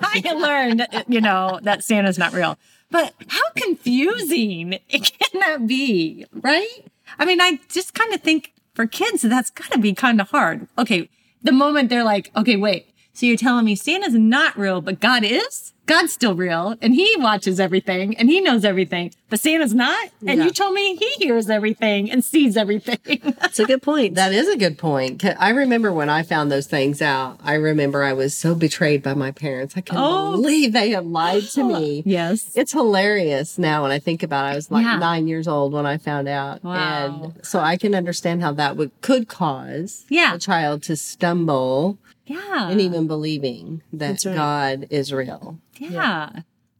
I 0.00 0.32
learned, 0.32 0.86
you 1.08 1.20
know, 1.20 1.60
that 1.62 1.84
Santa's 1.84 2.18
not 2.18 2.32
real. 2.32 2.58
But 2.90 3.14
how 3.28 3.50
confusing 3.56 4.74
it 4.90 5.12
can 5.18 5.40
that 5.40 5.66
be, 5.66 6.26
right? 6.32 6.84
I 7.18 7.24
mean, 7.24 7.40
I 7.40 7.60
just 7.68 7.94
kind 7.94 8.12
of 8.12 8.20
think 8.20 8.52
for 8.74 8.86
kids, 8.86 9.22
that's 9.22 9.50
got 9.50 9.70
to 9.72 9.78
be 9.78 9.92
kind 9.94 10.20
of 10.20 10.30
hard. 10.30 10.66
Okay, 10.78 11.08
the 11.42 11.52
moment 11.52 11.88
they're 11.88 12.04
like, 12.04 12.30
okay, 12.36 12.56
wait, 12.56 12.86
so 13.12 13.26
you're 13.26 13.36
telling 13.36 13.64
me 13.64 13.74
Santa's 13.74 14.14
not 14.14 14.58
real, 14.58 14.80
but 14.80 15.00
God 15.00 15.24
is? 15.24 15.71
God's 15.86 16.12
still 16.12 16.34
real 16.34 16.76
and 16.80 16.94
he 16.94 17.14
watches 17.18 17.58
everything 17.58 18.16
and 18.16 18.28
he 18.28 18.40
knows 18.40 18.64
everything, 18.64 19.12
but 19.28 19.40
Santa's 19.40 19.74
not? 19.74 20.10
And 20.26 20.38
Yeah. 20.38 20.44
you 20.44 20.50
told 20.52 20.74
me 20.74 20.94
he 20.96 21.10
hears 21.24 21.50
everything 21.50 22.10
and 22.10 22.24
sees 22.24 22.56
everything. 22.56 22.98
that's 23.40 23.58
a 23.58 23.64
good 23.66 23.82
point 23.82 24.14
That 24.14 24.32
is 24.32 24.48
a 24.48 24.56
good 24.56 24.78
point. 24.78 25.24
I 25.38 25.50
remember 25.50 25.92
when 25.92 26.08
I 26.08 26.22
found 26.22 26.52
those 26.52 26.66
things 26.68 27.02
out, 27.02 27.40
I 27.42 27.54
remember 27.54 28.04
I 28.04 28.12
was 28.12 28.36
so 28.36 28.54
betrayed 28.54 29.02
by 29.02 29.14
my 29.14 29.32
parents. 29.32 29.74
I 29.76 29.80
couldn't 29.80 30.02
Oh. 30.04 30.32
believe 30.32 30.72
they 30.72 30.90
had 30.90 31.06
lied 31.06 31.44
to 31.54 31.64
me. 31.64 32.02
yes. 32.06 32.52
It's 32.54 32.72
hilarious 32.72 33.58
now 33.58 33.82
when 33.82 33.90
I 33.90 33.98
think 33.98 34.22
about 34.22 34.44
it. 34.46 34.48
I 34.50 34.54
was 34.54 34.70
like 34.70 34.84
Yeah. 34.84 34.98
nine 34.98 35.26
years 35.26 35.48
old 35.48 35.72
when 35.72 35.84
I 35.84 35.98
found 35.98 36.28
out. 36.28 36.62
Wow. 36.62 37.32
And 37.34 37.44
so 37.44 37.58
I 37.58 37.76
can 37.76 37.94
understand 37.94 38.40
how 38.42 38.52
that 38.52 38.76
would 38.76 38.92
could 39.00 39.26
cause 39.26 40.04
Yeah. 40.08 40.34
a 40.34 40.38
child 40.38 40.82
to 40.84 40.96
stumble 40.96 41.98
Yeah. 42.32 42.70
and 42.70 42.80
even 42.80 43.06
believing 43.06 43.82
that 43.92 44.24
right. 44.24 44.34
God 44.34 44.86
is 44.90 45.12
real. 45.12 45.58
yeah. 45.78 46.30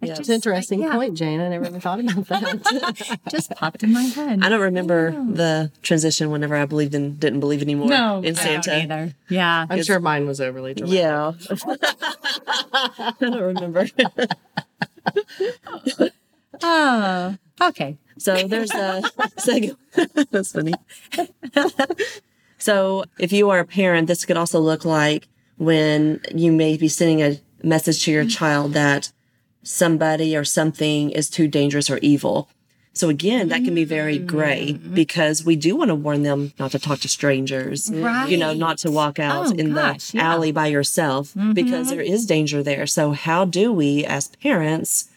It 0.02 0.08
Yes. 0.08 0.18
It's 0.18 0.28
an 0.30 0.34
interesting 0.34 0.80
yeah, 0.80 0.96
point, 0.96 1.16
Jane. 1.16 1.40
I 1.40 1.48
never 1.48 1.64
even 1.64 1.80
thought 1.80 2.00
about 2.00 2.26
that. 2.26 3.20
Just 3.30 3.52
popped 3.52 3.84
in 3.84 3.92
my 3.92 4.02
head. 4.02 4.40
I 4.42 4.48
don't 4.48 4.60
remember 4.60 5.12
the 5.12 5.70
transition 5.82 6.32
whenever 6.32 6.56
I 6.56 6.66
believed 6.66 6.92
in 6.96 7.18
didn't 7.18 7.38
believe 7.38 7.62
anymore 7.62 7.86
no, 7.86 8.18
in 8.18 8.36
I 8.36 8.44
don't 8.44 8.64
Santa. 8.64 8.82
either. 8.82 9.14
Yeah. 9.28 9.64
I'm 9.70 9.80
sure 9.84 10.00
mine 10.00 10.26
was 10.26 10.40
overly 10.40 10.74
dramatic. 10.74 10.98
Yeah. 10.98 11.32
I 12.72 13.12
don't 13.20 13.40
remember. 13.40 13.86
Oh, 16.64 17.36
okay. 17.60 17.98
So 18.18 18.36
there's 18.46 18.70
a 18.72 19.02
second. 19.38 19.76
That's 20.30 20.52
funny. 20.52 20.74
so 22.58 23.04
if 23.18 23.32
you 23.32 23.50
are 23.50 23.58
a 23.58 23.64
parent, 23.64 24.06
this 24.06 24.24
could 24.24 24.36
also 24.36 24.60
look 24.60 24.84
like 24.84 25.26
when 25.62 26.20
you 26.34 26.50
may 26.50 26.76
be 26.76 26.88
sending 26.88 27.22
a 27.22 27.38
message 27.62 28.04
to 28.04 28.10
your 28.10 28.24
child 28.24 28.72
that 28.72 29.12
somebody 29.62 30.36
or 30.36 30.44
something 30.44 31.10
is 31.10 31.30
too 31.30 31.46
dangerous 31.46 31.88
or 31.88 31.98
evil. 31.98 32.48
So 32.94 33.08
again, 33.08 33.48
that 33.48 33.64
can 33.64 33.74
be 33.74 33.84
very 33.84 34.18
gray 34.18 34.74
Mm. 34.74 34.94
because 34.94 35.44
we 35.46 35.56
do 35.56 35.76
want 35.76 35.88
to 35.88 35.94
warn 35.94 36.24
them 36.24 36.52
not 36.58 36.72
to 36.72 36.78
talk 36.78 36.98
to 37.00 37.08
strangers, 37.08 37.88
you 37.88 38.36
know, 38.36 38.52
not 38.52 38.76
to 38.78 38.90
walk 38.90 39.18
out 39.18 39.46
Oh, 39.46 39.50
in 39.52 39.72
gosh, 39.72 40.10
the 40.10 40.18
yeah. 40.18 40.24
Mm-hmm. 40.24 40.32
alley 40.32 40.52
by 40.52 40.66
yourself 40.66 41.32
because 41.54 41.88
there 41.90 42.02
is 42.02 42.26
danger 42.26 42.62
there. 42.62 42.86
So 42.86 43.12
how 43.12 43.44
do 43.46 43.72
we 43.72 44.04
as 44.04 44.28
parents 44.42 45.08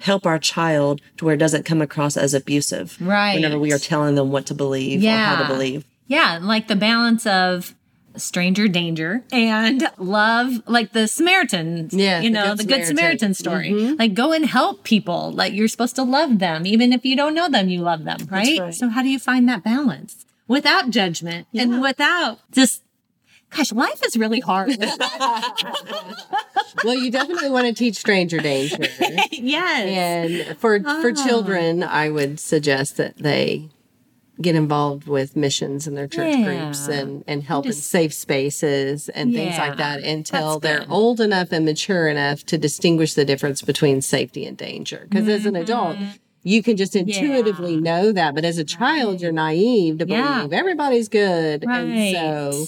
help 0.00 0.26
our 0.26 0.38
child 0.38 1.00
to 1.16 1.24
where 1.24 1.34
it 1.34 1.38
doesn't 1.38 1.64
come 1.64 1.80
across 1.80 2.16
as 2.18 2.34
abusive? 2.34 2.98
Right. 3.00 3.34
Whenever 3.36 3.58
we 3.58 3.72
are 3.72 3.78
telling 3.78 4.14
them 4.16 4.30
what 4.30 4.44
to 4.46 4.54
believe 4.54 5.02
or 5.02 5.08
how 5.08 5.42
to 5.42 5.48
believe. 5.48 5.84
Yeah, 6.08 6.38
like 6.42 6.68
the 6.68 6.76
balance 6.76 7.24
of 7.26 7.74
stranger 8.16 8.68
danger 8.68 9.22
and 9.32 9.88
love, 9.98 10.62
like 10.66 10.92
the 10.92 11.08
Samaritan, 11.08 11.88
Yeah, 11.90 12.20
you 12.20 12.30
the 12.30 12.34
know, 12.34 12.48
Good 12.50 12.58
the 12.58 12.64
Good 12.64 12.86
Samaritan. 12.86 13.34
Samaritan 13.34 13.34
story. 13.34 13.70
Mm-hmm. 13.70 13.98
Like 13.98 14.14
go 14.14 14.32
and 14.32 14.46
help 14.46 14.84
people. 14.84 15.32
Like 15.32 15.52
you're 15.52 15.68
supposed 15.68 15.96
to 15.96 16.02
love 16.02 16.38
them, 16.38 16.66
even 16.66 16.92
if 16.92 17.04
you 17.04 17.16
don't 17.16 17.34
know 17.34 17.48
them, 17.48 17.68
you 17.68 17.80
love 17.80 18.04
them, 18.04 18.18
right? 18.30 18.58
right. 18.58 18.74
So 18.74 18.88
how 18.88 19.02
do 19.02 19.08
you 19.08 19.18
find 19.18 19.48
that 19.48 19.64
balance 19.64 20.24
without 20.48 20.90
judgment 20.90 21.46
and 21.54 21.80
without 21.80 22.38
just, 22.50 22.82
gosh, 23.50 23.72
life 23.72 24.00
is 24.04 24.16
really 24.16 24.40
hard. 24.40 24.76
Well, 26.84 26.94
you 26.94 27.10
definitely 27.10 27.50
want 27.50 27.66
to 27.66 27.72
teach 27.72 27.96
stranger 27.96 28.38
danger. 28.38 28.76
yes. 29.30 30.48
And 30.48 30.58
for 30.58 30.80
for 30.80 31.12
ah. 31.14 31.26
children, 31.26 31.82
I 31.82 32.08
would 32.08 32.40
suggest 32.40 32.96
that 32.96 33.18
they 33.18 33.68
get 34.42 34.54
involved 34.54 35.06
with 35.06 35.36
missions 35.36 35.86
and 35.86 35.96
their 35.96 36.08
church 36.08 36.34
Yeah. 36.36 36.44
groups 36.44 36.88
and 36.88 37.24
and 37.26 37.42
help 37.42 37.66
in 37.66 37.72
safe 37.72 38.12
spaces 38.12 39.08
and 39.08 39.32
things 39.32 39.56
like 39.56 39.76
that 39.78 40.02
until 40.02 40.58
that's 40.58 40.62
they're 40.62 40.80
good. 40.80 40.92
old 40.92 41.20
enough 41.20 41.52
and 41.52 41.64
mature 41.64 42.08
enough 42.08 42.44
to 42.46 42.58
distinguish 42.58 43.14
the 43.14 43.24
difference 43.24 43.62
between 43.62 44.02
safety 44.02 44.44
and 44.46 44.56
danger. 44.56 45.06
Because 45.08 45.28
as 45.28 45.46
an 45.46 45.56
adult, 45.56 45.96
mm-hmm. 45.96 46.10
you 46.42 46.62
can 46.62 46.76
just 46.76 46.94
intuitively 46.96 47.76
know 47.76 48.12
that, 48.12 48.34
but 48.34 48.44
as 48.44 48.58
a 48.58 48.64
child, 48.64 49.20
you're 49.20 49.32
naive 49.32 49.98
to 49.98 50.06
Yeah. 50.06 50.38
believe 50.38 50.52
everybody's 50.52 51.08
good, 51.08 51.64
and 51.64 52.14
so. 52.14 52.66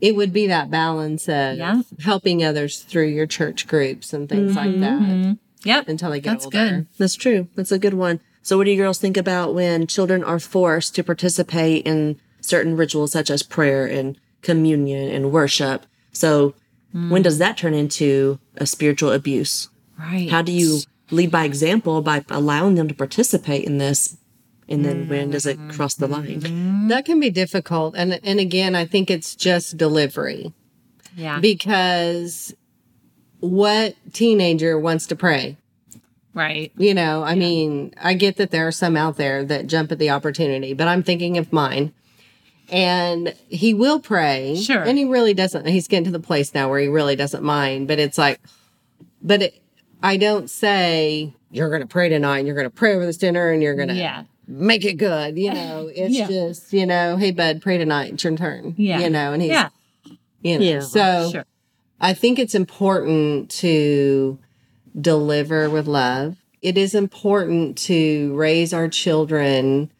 It 0.00 0.16
would 0.16 0.32
be 0.32 0.46
that 0.46 0.70
balance 0.70 1.28
of 1.28 1.58
Yeah. 1.58 1.82
helping 2.00 2.42
others 2.42 2.78
through 2.78 3.08
your 3.08 3.26
church 3.26 3.66
groups 3.66 4.14
and 4.14 4.30
things 4.30 4.56
like 4.56 4.70
mm-hmm. 4.70 4.80
that 4.80 4.98
mm-hmm. 5.02 5.32
Yep. 5.64 5.88
until 5.88 6.10
they 6.10 6.20
get 6.20 6.30
That's 6.30 6.44
older. 6.46 6.70
good. 6.70 6.86
That's 6.96 7.14
true. 7.14 7.48
That's 7.54 7.70
a 7.70 7.78
good 7.78 7.92
one. 7.92 8.20
So, 8.42 8.56
what 8.56 8.64
do 8.64 8.70
you 8.70 8.76
girls 8.76 8.98
think 8.98 9.16
about 9.16 9.54
when 9.54 9.86
children 9.86 10.24
are 10.24 10.38
forced 10.38 10.94
to 10.94 11.04
participate 11.04 11.86
in 11.86 12.18
certain 12.40 12.76
rituals 12.76 13.12
such 13.12 13.30
as 13.30 13.42
prayer 13.42 13.86
and 13.86 14.18
communion 14.42 15.10
and 15.10 15.32
worship? 15.32 15.86
So, 16.12 16.54
hmm. 16.92 17.10
when 17.10 17.22
does 17.22 17.38
that 17.38 17.56
turn 17.56 17.74
into 17.74 18.38
a 18.56 18.66
spiritual 18.66 19.12
abuse? 19.12 19.68
Right. 19.98 20.30
How 20.30 20.42
do 20.42 20.52
you 20.52 20.80
lead 21.10 21.30
by 21.30 21.44
example 21.44 22.00
by 22.02 22.24
allowing 22.30 22.76
them 22.76 22.88
to 22.88 22.94
participate 22.94 23.64
in 23.64 23.78
this? 23.78 24.16
And 24.68 24.84
then 24.84 25.08
when 25.08 25.30
does 25.30 25.46
it 25.46 25.58
cross 25.70 25.96
the 25.96 26.06
line? 26.06 26.42
Mm-hmm. 26.42 26.88
That 26.88 27.04
can 27.04 27.18
be 27.18 27.28
difficult. 27.30 27.96
And 27.96 28.20
and 28.22 28.38
again, 28.38 28.76
I 28.76 28.86
think 28.86 29.10
it's 29.10 29.34
just 29.34 29.76
delivery 29.76 30.54
yeah. 31.16 31.40
because 31.40 32.54
what 33.40 33.96
teenager 34.12 34.78
wants 34.78 35.08
to 35.08 35.16
pray? 35.16 35.56
Right. 36.34 36.72
You 36.76 36.94
know, 36.94 37.22
I 37.22 37.34
mean, 37.34 37.94
I 38.00 38.14
get 38.14 38.36
that 38.36 38.50
there 38.50 38.66
are 38.66 38.72
some 38.72 38.96
out 38.96 39.16
there 39.16 39.44
that 39.44 39.66
jump 39.66 39.92
at 39.92 39.98
the 39.98 40.10
opportunity, 40.10 40.72
but 40.74 40.88
I'm 40.88 41.02
thinking 41.02 41.38
of 41.38 41.52
mine. 41.52 41.92
And 42.72 43.34
he 43.48 43.74
will 43.74 43.98
pray. 43.98 44.56
Sure. 44.56 44.82
And 44.82 44.96
he 44.96 45.04
really 45.04 45.34
doesn't. 45.34 45.66
He's 45.66 45.88
getting 45.88 46.04
to 46.04 46.10
the 46.12 46.20
place 46.20 46.54
now 46.54 46.68
where 46.70 46.78
he 46.78 46.86
really 46.86 47.16
doesn't 47.16 47.42
mind, 47.42 47.88
but 47.88 47.98
it's 47.98 48.16
like, 48.16 48.40
but 49.20 49.42
it, 49.42 49.62
I 50.02 50.16
don't 50.16 50.48
say, 50.48 51.34
you're 51.50 51.68
going 51.68 51.80
to 51.82 51.88
pray 51.88 52.08
tonight 52.08 52.38
and 52.38 52.46
you're 52.46 52.54
going 52.54 52.68
to 52.68 52.74
pray 52.74 52.94
over 52.94 53.04
this 53.04 53.16
dinner 53.16 53.50
and 53.50 53.60
you're 53.60 53.74
going 53.74 53.88
to 53.88 53.94
Yeah. 53.94 54.22
make 54.46 54.84
it 54.84 54.94
good. 54.94 55.36
You 55.36 55.52
know, 55.52 55.88
it's 55.94 56.14
Yeah. 56.16 56.28
just, 56.28 56.72
you 56.72 56.86
know, 56.86 57.16
hey, 57.16 57.32
bud, 57.32 57.60
pray 57.60 57.76
tonight. 57.76 58.12
It's 58.12 58.22
your 58.22 58.36
turn. 58.36 58.74
Yeah. 58.78 59.00
You 59.00 59.10
know, 59.10 59.32
and 59.32 59.42
he's, 59.42 59.50
Yeah. 59.50 59.70
you 60.40 60.58
know, 60.60 60.64
Yeah. 60.64 60.80
so 60.80 61.30
Sure. 61.32 61.44
I 62.00 62.14
think 62.14 62.38
it's 62.38 62.54
important 62.54 63.50
to 63.50 64.38
deliver 64.98 65.68
with 65.68 65.86
love. 65.86 66.36
It 66.62 66.76
is 66.76 66.94
important 66.94 67.78
to 67.78 68.34
raise 68.34 68.72
our 68.74 68.88
children 68.88 69.90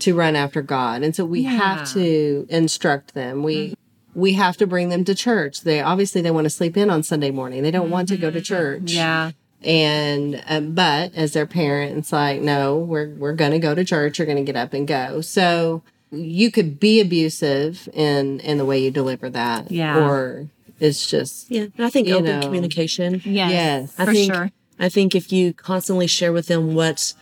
to 0.00 0.14
run 0.14 0.36
after 0.36 0.62
God. 0.62 1.02
And 1.02 1.14
so 1.14 1.24
we 1.24 1.44
have 1.44 1.90
to 1.92 2.46
instruct 2.48 3.14
them. 3.14 3.42
We 3.42 3.74
we 4.14 4.32
have 4.32 4.56
to 4.56 4.66
bring 4.66 4.88
them 4.88 5.04
to 5.04 5.14
church. 5.14 5.60
They 5.60 5.80
obviously 5.80 6.22
they 6.22 6.30
want 6.30 6.46
to 6.46 6.50
sleep 6.50 6.76
in 6.76 6.90
on 6.90 7.02
Sunday 7.02 7.30
morning. 7.30 7.62
They 7.62 7.70
don't 7.70 7.90
want 7.90 8.08
to 8.08 8.16
go 8.16 8.30
to 8.30 8.40
church. 8.40 8.92
Yeah. 8.92 9.32
And 9.62 10.42
um, 10.46 10.74
but 10.74 11.14
as 11.14 11.32
their 11.32 11.46
parent, 11.46 11.98
it's 11.98 12.12
like, 12.12 12.40
no, 12.40 12.76
we're 12.76 13.10
we're 13.10 13.34
gonna 13.34 13.58
go 13.58 13.74
to 13.74 13.84
church. 13.84 14.18
You're 14.18 14.26
gonna 14.26 14.42
get 14.42 14.56
up 14.56 14.72
and 14.72 14.86
go. 14.86 15.20
So 15.20 15.82
you 16.10 16.50
could 16.50 16.78
be 16.78 17.00
abusive 17.00 17.88
in 17.92 18.40
in 18.40 18.58
the 18.58 18.64
way 18.64 18.78
you 18.78 18.90
deliver 18.90 19.28
that. 19.30 19.70
Yeah. 19.70 19.98
Or 19.98 20.48
it's 20.80 21.06
just 21.08 21.50
Yeah. 21.50 21.66
And 21.76 21.86
I 21.86 21.90
think 21.90 22.08
open 22.08 22.24
know. 22.24 22.40
communication. 22.40 23.22
Yes. 23.24 23.50
Yes. 23.52 23.94
I 23.98 24.04
for 24.04 24.12
think, 24.12 24.34
sure. 24.34 24.50
I 24.78 24.88
think 24.88 25.14
if 25.14 25.32
you 25.32 25.52
constantly 25.52 26.06
share 26.06 26.32
with 26.32 26.46
them 26.46 26.74
what 26.74 27.14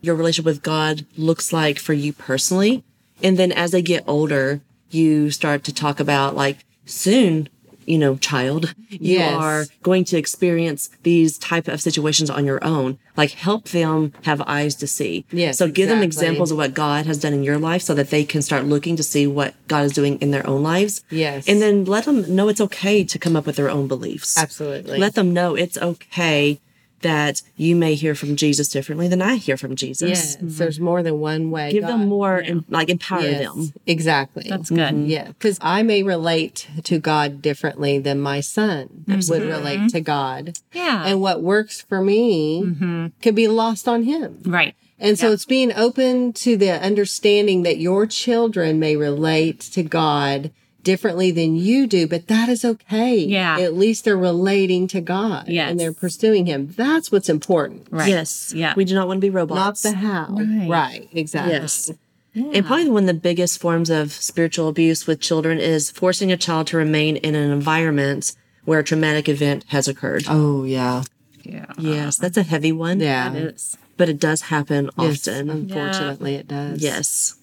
your 0.00 0.14
relationship 0.14 0.46
with 0.46 0.62
God 0.62 1.06
looks 1.16 1.52
like 1.52 1.78
for 1.78 1.92
you 1.92 2.12
personally, 2.12 2.84
and 3.22 3.38
then 3.38 3.52
as 3.52 3.70
they 3.70 3.82
get 3.82 4.04
older, 4.06 4.60
you 4.90 5.30
start 5.30 5.62
to 5.64 5.72
talk 5.74 6.00
about 6.00 6.34
like 6.34 6.64
soon, 6.84 7.48
you 7.86 7.98
know, 7.98 8.16
child, 8.16 8.74
you 8.88 9.18
Yes. 9.18 9.34
are 9.34 9.64
going 9.82 10.04
to 10.06 10.16
experience 10.16 10.90
these 11.02 11.38
type 11.38 11.68
of 11.68 11.80
situations 11.80 12.30
on 12.30 12.44
your 12.44 12.62
own. 12.64 12.98
Like 13.16 13.32
help 13.32 13.68
them 13.70 14.12
have 14.22 14.40
eyes 14.46 14.74
to 14.76 14.86
see. 14.86 15.24
Yes, 15.32 15.58
So 15.58 15.68
give 15.68 15.88
them 15.88 16.02
examples 16.02 16.50
of 16.50 16.56
what 16.56 16.72
God 16.74 17.06
has 17.06 17.18
done 17.18 17.32
in 17.34 17.42
your 17.42 17.58
life 17.58 17.82
so 17.82 17.94
that 17.94 18.10
they 18.10 18.24
can 18.24 18.40
start 18.42 18.64
looking 18.64 18.96
to 18.96 19.02
see 19.02 19.26
what 19.26 19.54
God 19.68 19.84
is 19.84 19.92
doing 19.92 20.18
in 20.20 20.30
their 20.30 20.46
own 20.46 20.62
lives. 20.62 21.04
Yes. 21.10 21.46
And 21.48 21.60
then 21.60 21.84
let 21.84 22.04
them 22.06 22.34
know 22.34 22.48
it's 22.48 22.60
okay 22.60 23.04
to 23.04 23.18
come 23.18 23.36
up 23.36 23.44
with 23.46 23.56
their 23.56 23.70
own 23.70 23.86
beliefs. 23.88 24.38
absolutely. 24.38 24.98
Let 24.98 25.14
them 25.14 25.32
know 25.34 25.54
it's 25.54 25.76
okay 25.76 26.58
that 27.02 27.42
you 27.56 27.76
may 27.76 27.94
hear 27.94 28.14
from 28.14 28.36
Jesus 28.36 28.68
differently 28.68 29.08
than 29.08 29.22
I 29.22 29.36
hear 29.36 29.56
from 29.56 29.76
Jesus. 29.76 30.08
yes. 30.08 30.36
Mm-hmm. 30.36 30.48
There's 30.48 30.80
more 30.80 31.02
than 31.02 31.20
one 31.20 31.50
way. 31.50 31.72
Give 31.72 31.82
God- 31.82 31.90
them 31.90 32.08
more, 32.08 32.38
and 32.38 32.64
like 32.68 32.88
empower 32.88 33.22
Yes, 33.22 33.54
them. 33.54 33.72
Exactly. 33.86 34.46
That's 34.48 34.70
good. 34.70 34.78
Mm-hmm. 34.78 35.06
Yeah, 35.06 35.28
because 35.28 35.58
I 35.60 35.82
may 35.82 36.02
relate 36.02 36.68
to 36.84 36.98
God 36.98 37.42
differently 37.42 37.98
than 37.98 38.20
my 38.20 38.40
son 38.40 39.04
would 39.06 39.42
relate 39.42 39.90
to 39.90 40.00
God. 40.00 40.58
Yeah. 40.72 41.04
And 41.06 41.20
what 41.20 41.42
works 41.42 41.82
for 41.82 42.02
me 42.02 42.62
mm-hmm. 42.62 43.06
could 43.20 43.34
be 43.34 43.48
lost 43.48 43.86
on 43.88 44.04
him. 44.04 44.40
right. 44.46 44.74
And 44.98 45.18
so 45.18 45.32
it's 45.32 45.44
being 45.44 45.72
open 45.74 46.32
to 46.34 46.56
the 46.56 46.70
understanding 46.70 47.64
that 47.64 47.78
your 47.78 48.06
children 48.06 48.78
may 48.78 48.94
relate 48.94 49.58
to 49.72 49.82
God 49.82 50.52
differently 50.82 51.30
than 51.30 51.56
you 51.56 51.86
do, 51.86 52.06
but 52.06 52.26
that 52.28 52.48
is 52.48 52.64
okay. 52.64 53.16
Yeah. 53.18 53.58
At 53.58 53.74
least 53.74 54.04
they're 54.04 54.16
relating 54.16 54.86
to 54.88 55.00
God 55.00 55.48
Yes. 55.48 55.70
and 55.70 55.78
they're 55.80 55.92
pursuing 55.92 56.46
Him. 56.46 56.72
That's 56.76 57.10
what's 57.12 57.28
important. 57.28 57.86
Right. 57.90 58.08
Yes. 58.08 58.52
Yeah. 58.54 58.74
We 58.76 58.84
do 58.84 58.94
not 58.94 59.06
want 59.08 59.18
to 59.18 59.20
be 59.20 59.30
robots. 59.30 59.84
Not 59.84 59.90
the 59.92 59.96
how. 59.98 60.26
Right. 60.30 60.68
Right. 60.68 61.08
Exactly. 61.12 61.52
Yes. 61.54 61.90
And 62.34 62.64
probably 62.64 62.88
one 62.88 63.02
of 63.02 63.06
the 63.08 63.14
biggest 63.14 63.60
forms 63.60 63.90
of 63.90 64.10
spiritual 64.12 64.68
abuse 64.68 65.06
with 65.06 65.20
children 65.20 65.58
is 65.58 65.90
forcing 65.90 66.32
a 66.32 66.36
child 66.36 66.66
to 66.68 66.78
remain 66.78 67.16
in 67.18 67.34
an 67.34 67.50
environment 67.50 68.34
where 68.64 68.78
a 68.78 68.84
traumatic 68.84 69.28
event 69.28 69.64
has 69.68 69.86
occurred. 69.86 70.24
Oh, 70.28 70.64
yeah. 70.64 71.02
Yeah. 71.42 71.66
Yes, 71.78 72.16
that's 72.16 72.36
a 72.38 72.42
heavy 72.42 72.72
one. 72.72 73.00
Yeah. 73.00 73.32
It 73.34 73.54
is. 73.54 73.76
But 73.98 74.08
it 74.08 74.18
does 74.18 74.42
happen 74.42 74.88
Yes, 74.98 75.28
often. 75.28 75.50
unfortunately, 75.50 76.36
it 76.36 76.48
does. 76.48 76.82
Yes. 76.82 77.36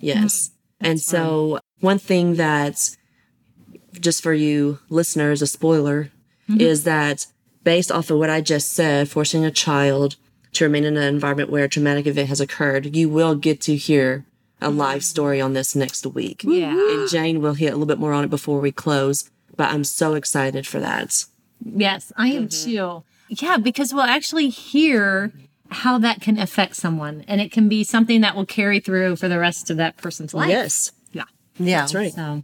Yes. 0.00 0.50
and 0.80 1.00
so 1.00 1.58
one 1.80 1.98
thing 1.98 2.34
that's 2.34 2.96
just 3.92 4.22
for 4.22 4.32
you 4.32 4.78
listeners, 4.88 5.42
a 5.42 5.46
spoiler, 5.46 6.10
mm-hmm. 6.48 6.60
is 6.60 6.84
that 6.84 7.26
based 7.64 7.90
off 7.90 8.10
of 8.10 8.18
what 8.18 8.30
I 8.30 8.40
just 8.40 8.72
said, 8.72 9.08
forcing 9.08 9.44
a 9.44 9.50
child 9.50 10.16
to 10.52 10.64
remain 10.64 10.84
in 10.84 10.96
an 10.96 11.02
environment 11.02 11.50
where 11.50 11.64
a 11.64 11.68
traumatic 11.68 12.06
event 12.06 12.28
has 12.28 12.40
occurred, 12.40 12.96
you 12.96 13.08
will 13.08 13.34
get 13.34 13.60
to 13.62 13.76
hear 13.76 14.24
a 14.60 14.70
live 14.70 15.04
story 15.04 15.40
on 15.40 15.52
this 15.52 15.76
next 15.76 16.06
week. 16.06 16.42
Yeah. 16.44 16.70
And 16.70 17.08
Jane 17.08 17.42
will 17.42 17.54
hit 17.54 17.68
a 17.68 17.72
little 17.72 17.86
bit 17.86 17.98
more 17.98 18.12
on 18.12 18.24
it 18.24 18.30
before 18.30 18.60
we 18.60 18.72
close, 18.72 19.30
but 19.56 19.70
I'm 19.70 19.84
so 19.84 20.14
excited 20.14 20.66
for 20.66 20.80
that. 20.80 21.24
Yes, 21.64 22.12
I 22.16 22.28
am 22.28 22.48
mm-hmm. 22.48 22.70
too. 22.70 23.04
Yeah, 23.28 23.56
because 23.56 23.92
we'll 23.92 24.02
actually 24.02 24.48
hear 24.48 25.32
how 25.70 25.98
that 25.98 26.20
can 26.20 26.38
affect 26.38 26.76
someone 26.76 27.24
and 27.26 27.40
it 27.40 27.50
can 27.50 27.68
be 27.68 27.82
something 27.82 28.20
that 28.20 28.36
will 28.36 28.46
carry 28.46 28.78
through 28.78 29.16
for 29.16 29.28
the 29.28 29.38
rest 29.38 29.68
of 29.70 29.76
that 29.78 29.96
person's 29.96 30.32
life. 30.32 30.48
Yes. 30.48 30.92
Yeah. 31.58 31.66
Yeah. 31.66 31.80
That's 31.80 31.94
right. 31.94 32.12
So, 32.12 32.42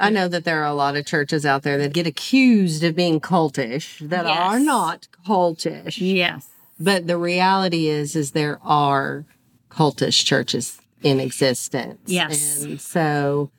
I 0.00 0.10
know 0.10 0.26
that 0.28 0.44
there 0.44 0.60
are 0.62 0.66
a 0.66 0.74
lot 0.74 0.96
of 0.96 1.06
churches 1.06 1.46
out 1.46 1.62
there 1.62 1.78
that 1.78 1.92
get 1.92 2.06
accused 2.06 2.82
of 2.82 2.96
being 2.96 3.20
cultish 3.20 3.98
that 4.08 4.26
Yes. 4.26 4.38
are 4.38 4.58
not 4.60 5.06
cultish. 5.26 5.96
yes. 6.00 6.48
But 6.80 7.06
the 7.06 7.16
reality 7.16 7.86
is, 7.86 8.16
is 8.16 8.32
there 8.32 8.58
are 8.64 9.24
cultish 9.70 10.24
churches 10.24 10.78
in 11.02 11.20
existence. 11.20 12.00
Yes. 12.06 12.62
And 12.62 12.80
so 12.80 13.50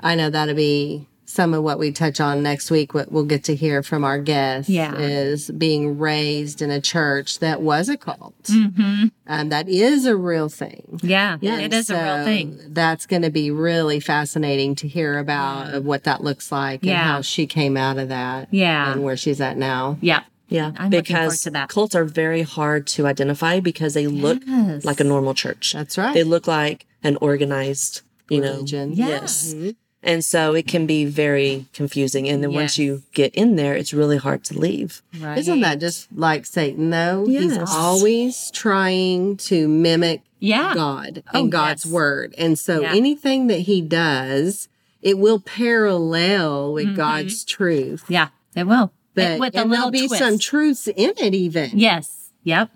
I 0.00 0.14
know 0.14 0.30
that'll 0.30 0.54
be 0.54 1.08
some 1.32 1.54
of 1.54 1.62
what 1.62 1.78
we 1.78 1.90
touch 1.90 2.20
on 2.20 2.42
next 2.42 2.70
week, 2.70 2.92
what 2.92 3.10
we'll 3.10 3.24
get 3.24 3.42
to 3.44 3.56
hear 3.56 3.82
from 3.82 4.04
our 4.04 4.18
guests 4.18 4.68
Yeah. 4.68 4.94
is 4.98 5.50
being 5.50 5.98
raised 5.98 6.60
in 6.60 6.70
a 6.70 6.78
church 6.78 7.38
that 7.38 7.62
was 7.62 7.88
a 7.88 7.96
cult. 7.96 8.34
Mm-hmm. 8.44 9.06
Um, 9.26 9.48
that 9.48 9.66
is 9.66 10.04
a 10.04 10.14
real 10.14 10.50
thing. 10.50 11.00
Yeah, 11.02 11.38
yeah 11.40 11.58
it 11.60 11.72
is 11.72 11.88
a 11.88 11.94
real 11.94 12.24
thing. 12.24 12.60
That's 12.68 13.06
going 13.06 13.22
to 13.22 13.30
be 13.30 13.50
really 13.50 13.98
fascinating 13.98 14.74
to 14.76 14.88
hear 14.88 15.18
about 15.18 15.72
of 15.72 15.86
what 15.86 16.04
that 16.04 16.22
looks 16.22 16.52
like 16.52 16.82
and 16.82 16.90
Yeah. 16.90 17.02
how 17.04 17.22
she 17.22 17.46
came 17.46 17.78
out 17.78 17.96
of 17.96 18.10
that. 18.10 18.48
Yeah. 18.50 18.92
And 18.92 19.02
where 19.02 19.16
she's 19.16 19.40
at 19.40 19.56
now. 19.56 19.96
Yeah. 20.02 20.24
Yeah, 20.48 20.72
I'm 20.76 20.90
looking 20.90 21.16
forward 21.16 21.28
because 21.30 21.40
to 21.44 21.50
that. 21.52 21.70
cults 21.70 21.94
are 21.94 22.04
very 22.04 22.42
hard 22.42 22.86
to 22.88 23.06
identify 23.06 23.58
because 23.60 23.94
they 23.94 24.06
look 24.06 24.42
Yes. 24.46 24.84
like 24.84 25.00
a 25.00 25.04
normal 25.04 25.32
church. 25.32 25.72
That's 25.72 25.96
right. 25.96 26.12
They 26.12 26.24
look 26.24 26.46
like 26.46 26.84
an 27.02 27.16
organized, 27.22 28.02
you 28.28 28.42
know. 28.42 28.52
Religion. 28.56 28.92
Yeah. 28.92 29.08
Yes. 29.08 29.54
And 30.02 30.24
so 30.24 30.54
it 30.54 30.66
can 30.66 30.86
be 30.86 31.04
very 31.04 31.66
confusing. 31.72 32.28
And 32.28 32.42
then 32.42 32.52
once 32.52 32.76
you 32.76 33.02
get 33.12 33.32
in 33.34 33.54
there, 33.56 33.74
it's 33.74 33.94
really 33.94 34.16
hard 34.16 34.42
to 34.44 34.58
leave. 34.58 35.00
Right. 35.20 35.38
Isn't 35.38 35.60
that 35.60 35.78
just 35.78 36.08
like 36.12 36.44
Satan 36.44 36.90
though? 36.90 37.24
He's 37.26 37.56
always 37.58 38.50
trying 38.50 39.36
to 39.38 39.68
mimic 39.68 40.22
Yeah. 40.40 40.74
God 40.74 41.22
Oh, 41.32 41.40
and 41.40 41.52
God's 41.52 41.84
yes. 41.84 41.92
word. 41.92 42.34
And 42.36 42.58
so 42.58 42.80
Yeah. 42.80 42.92
anything 42.94 43.46
that 43.46 43.60
he 43.60 43.80
does, 43.80 44.68
it 45.02 45.18
will 45.18 45.38
parallel 45.38 46.72
with 46.72 46.86
mm-hmm. 46.86 46.96
God's 46.96 47.44
truth. 47.44 48.04
Yeah, 48.08 48.28
it 48.56 48.66
will. 48.66 48.92
But 49.14 49.38
with 49.38 49.54
a 49.54 49.60
and 49.60 49.70
little 49.70 49.90
there'll 49.90 49.90
be 49.90 50.08
twist. 50.08 50.22
some 50.22 50.38
truths 50.38 50.88
in 50.88 51.12
it 51.16 51.34
even. 51.34 51.70
Yes. 51.74 52.30
Yep. 52.44 52.70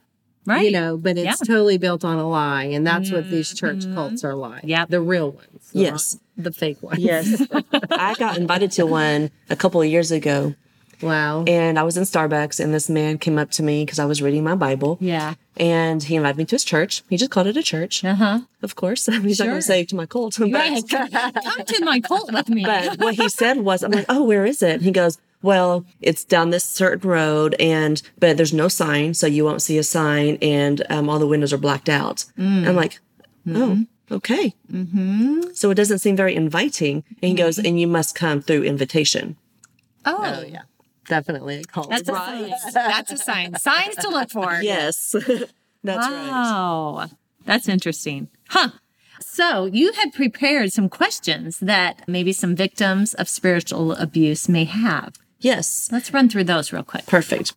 Right. 0.47 0.67
You 0.67 0.71
know, 0.71 0.97
but 0.97 1.19
it's 1.19 1.25
Yeah. 1.27 1.35
totally 1.55 1.77
built 1.79 2.05
on 2.05 2.19
a 2.19 2.29
lie. 2.29 2.65
And 2.65 2.87
that's 2.87 3.11
what 3.11 3.31
these 3.31 3.53
church 3.53 3.85
cults 3.95 4.25
are 4.25 4.35
like. 4.35 4.63
Yeah. 4.65 4.85
The 4.89 5.01
real 5.01 5.33
ones. 5.33 5.49
not 5.75 5.81
Yes. 5.83 6.19
The 6.37 6.53
fake 6.53 6.83
ones. 6.83 6.99
Yes. 7.01 7.43
I 7.91 8.15
got 8.15 8.39
invited 8.39 8.71
to 8.73 8.87
one 8.87 9.31
a 9.51 9.57
couple 9.57 9.81
of 9.83 9.89
years 9.89 10.11
ago 10.11 10.55
Wow. 11.03 11.45
and 11.47 11.79
I 11.79 11.83
was 11.83 11.97
in 11.99 12.05
Starbucks 12.05 12.59
and 12.63 12.73
this 12.73 12.89
man 12.89 13.19
came 13.19 13.39
up 13.39 13.51
to 13.53 13.63
me 13.63 13.85
because 13.85 13.99
I 13.99 14.05
was 14.07 14.23
reading 14.23 14.45
my 14.45 14.55
Bible. 14.55 14.97
Yeah. 15.01 15.35
And 15.59 16.03
he 16.03 16.17
invited 16.17 16.39
me 16.39 16.45
to 16.47 16.55
his 16.55 16.65
church. 16.65 17.03
He 17.11 17.17
just 17.17 17.31
called 17.31 17.47
it 17.49 17.57
a 17.57 17.63
church, 17.63 18.05
Uh 18.05 18.15
huh. 18.15 18.41
of 18.63 18.77
course. 18.77 19.07
He's 19.23 19.39
not 19.39 19.47
going 19.47 19.59
to 19.59 19.63
say 19.63 19.85
to 19.85 19.97
my 19.97 20.07
cult. 20.07 20.37
But, 20.39 20.53
Right. 20.53 20.83
Come 20.89 21.65
to 21.67 21.85
my 21.85 22.01
cult 22.01 22.33
with 22.33 22.49
me. 22.49 22.65
but 22.67 22.99
what 22.99 23.15
he 23.15 23.29
said 23.29 23.59
was, 23.59 23.83
I'm 23.83 23.91
like, 23.91 24.07
oh, 24.09 24.23
where 24.25 24.47
is 24.47 24.63
it? 24.63 24.75
And 24.75 24.83
he 24.83 24.91
goes, 24.91 25.19
well, 25.47 25.87
it's 26.01 26.25
down 26.25 26.51
this 26.51 26.65
certain 26.65 27.09
road, 27.09 27.55
and 27.61 28.03
but 28.19 28.37
there's 28.37 28.53
no 28.53 28.69
sign, 28.69 29.15
so 29.15 29.27
you 29.27 29.45
won't 29.45 29.63
see 29.63 29.79
a 29.79 29.83
sign, 29.83 30.37
and 30.43 30.83
um, 30.91 31.09
all 31.09 31.19
the 31.19 31.27
windows 31.27 31.53
are 31.53 31.59
blacked 31.59 31.89
out. 31.89 32.25
I'm 32.37 32.75
like, 32.77 32.99
oh, 33.49 33.85
okay. 34.11 34.55
Mm-hmm. 34.71 35.53
So 35.55 35.71
it 35.71 35.77
doesn't 35.77 36.01
seem 36.01 36.17
very 36.17 36.35
inviting. 36.35 37.05
And 37.23 37.29
he 37.31 37.35
goes, 37.35 37.59
and 37.59 37.81
you 37.81 37.87
must 37.87 38.15
come 38.15 38.43
through 38.43 38.65
invitation. 38.65 39.37
oh, 40.05 40.17
Oh, 40.21 40.43
yeah. 40.47 40.63
Definitely 41.09 41.61
a 41.61 41.65
cult. 41.65 41.89
That's 41.91 42.09
a 42.09 42.13
sign. 42.13 42.53
That's 42.75 43.13
a 43.13 43.17
sign. 43.17 43.55
Signs 43.59 43.95
to 43.97 44.09
look 44.09 44.31
for. 44.31 44.61
Yes, 44.61 45.13
that's 45.85 46.09
right. 46.09 46.29
Wow. 46.31 47.07
That's 47.45 47.69
interesting. 47.69 48.29
Huh. 48.49 48.71
So 49.21 49.67
you 49.67 49.93
had 49.93 50.13
prepared 50.13 50.73
some 50.73 50.89
questions 50.89 51.61
that 51.61 52.03
maybe 52.09 52.33
some 52.33 52.57
victims 52.57 53.15
of 53.15 53.29
spiritual 53.29 53.93
abuse 53.93 54.49
may 54.49 54.65
have. 54.65 55.15
Yes. 55.41 55.89
Let's 55.93 56.13
run 56.13 56.29
through 56.29 56.45
those 56.45 56.73
real 56.73 56.83
quick. 56.83 57.07
Perfect. 57.07 57.55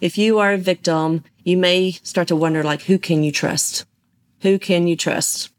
If 0.00 0.16
you 0.16 0.38
are 0.38 0.52
a 0.52 0.58
victim, 0.58 1.24
you 1.44 1.56
may 1.56 1.92
start 2.02 2.28
to 2.28 2.36
wonder 2.36 2.62
like 2.62 2.82
who 2.82 2.98
can 2.98 3.22
you 3.22 3.32
trust? 3.32 3.84
Who 4.42 4.58
can 4.58 4.86
you 4.86 4.96
trust? 4.96 5.50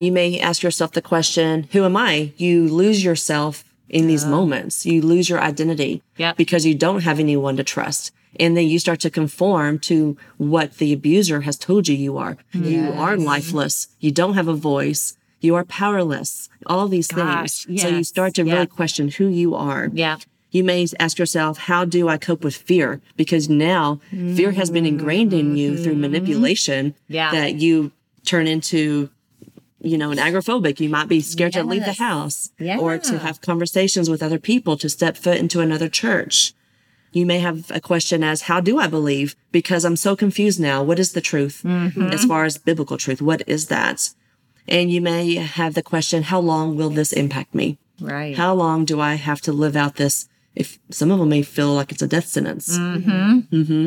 You 0.00 0.12
may 0.12 0.38
ask 0.38 0.62
yourself 0.62 0.92
the 0.92 1.02
question, 1.02 1.68
who 1.72 1.84
am 1.84 1.96
I? 1.96 2.32
You 2.36 2.68
lose 2.68 3.02
yourself 3.04 3.64
in 3.88 4.06
these 4.06 4.24
moments. 4.24 4.84
You 4.86 5.02
lose 5.02 5.28
your 5.28 5.40
identity 5.40 6.02
Yep. 6.18 6.36
because 6.36 6.66
you 6.66 6.74
don't 6.74 7.02
have 7.02 7.18
anyone 7.20 7.56
to 7.56 7.64
trust. 7.64 8.12
And 8.40 8.56
then 8.56 8.66
you 8.66 8.78
start 8.80 8.98
to 9.00 9.10
conform 9.10 9.78
to 9.80 10.16
what 10.38 10.78
the 10.78 10.92
abuser 10.92 11.42
has 11.42 11.56
told 11.56 11.86
you 11.86 11.94
you 11.96 12.18
are. 12.18 12.36
You 12.52 12.90
are 12.92 13.16
lifeless. 13.16 13.88
You 14.00 14.10
don't 14.10 14.34
have 14.34 14.48
a 14.48 14.54
voice. 14.54 15.16
You 15.40 15.54
are 15.54 15.64
powerless. 15.64 16.48
All 16.66 16.88
these 16.88 17.06
Gosh, 17.08 17.64
things. 17.64 17.82
So 17.82 17.88
you 17.88 18.02
start 18.04 18.34
to 18.34 18.44
Yeah. 18.44 18.54
really 18.54 18.66
question 18.66 19.08
who 19.08 19.28
you 19.28 19.54
are. 19.54 19.90
Yeah. 19.92 20.16
You 20.54 20.62
may 20.64 20.86
ask 21.00 21.18
yourself, 21.18 21.58
how 21.70 21.84
do 21.84 22.08
I 22.08 22.16
cope 22.16 22.42
with 22.44 22.56
fear? 22.56 23.00
Because 23.16 23.48
now 23.48 24.00
fear 24.38 24.52
has 24.52 24.70
been 24.70 24.86
ingrained 24.86 25.32
in 25.40 25.56
you 25.56 25.76
through 25.82 25.96
manipulation 25.96 26.82
Mm-hmm. 26.92 27.12
Yeah. 27.18 27.30
that 27.32 27.56
you 27.56 27.90
turn 28.24 28.46
into, 28.46 29.10
you 29.90 29.98
know, 29.98 30.10
an 30.12 30.18
agoraphobic. 30.18 30.78
You 30.80 30.88
might 30.88 31.08
be 31.08 31.20
scared 31.20 31.54
to 31.54 31.64
leave 31.64 31.82
the 31.82 31.88
Yes. 31.88 31.98
house 31.98 32.38
or 32.82 32.98
to 32.98 33.18
have 33.18 33.40
conversations 33.40 34.08
with 34.08 34.22
other 34.22 34.38
people, 34.38 34.76
to 34.78 34.88
step 34.88 35.16
foot 35.16 35.38
into 35.38 35.58
another 35.60 35.88
church. 35.88 36.54
You 37.12 37.26
may 37.26 37.40
have 37.40 37.70
a 37.70 37.80
question 37.80 38.22
as, 38.24 38.42
how 38.42 38.60
do 38.60 38.78
I 38.78 38.86
believe? 38.86 39.34
Because 39.52 39.84
I'm 39.84 39.96
so 39.96 40.14
confused 40.16 40.60
now. 40.60 40.82
What 40.88 40.98
is 41.04 41.12
the 41.12 41.20
truth 41.20 41.62
Mm-hmm. 41.64 42.10
as 42.16 42.24
far 42.24 42.44
as 42.44 42.58
biblical 42.58 42.96
truth? 42.96 43.20
What 43.20 43.42
is 43.48 43.66
that? 43.76 43.98
And 44.68 44.90
you 44.90 45.00
may 45.00 45.34
have 45.34 45.74
the 45.74 45.82
question, 45.92 46.22
how 46.32 46.40
long 46.40 46.76
will 46.76 46.90
this 46.90 47.12
impact 47.12 47.54
me? 47.54 47.76
Right. 48.00 48.36
How 48.36 48.54
long 48.54 48.84
do 48.84 49.00
I 49.00 49.14
have 49.14 49.40
to 49.42 49.52
live 49.52 49.76
out 49.76 49.96
this? 49.96 50.28
If 50.54 50.78
some 50.90 51.10
of 51.10 51.18
them 51.18 51.28
may 51.28 51.42
feel 51.42 51.74
like 51.74 51.90
it's 51.90 52.02
a 52.02 52.06
death 52.06 52.26
sentence. 52.26 52.78
Mm-hmm. 52.78 53.38
mm-hmm. 53.54 53.86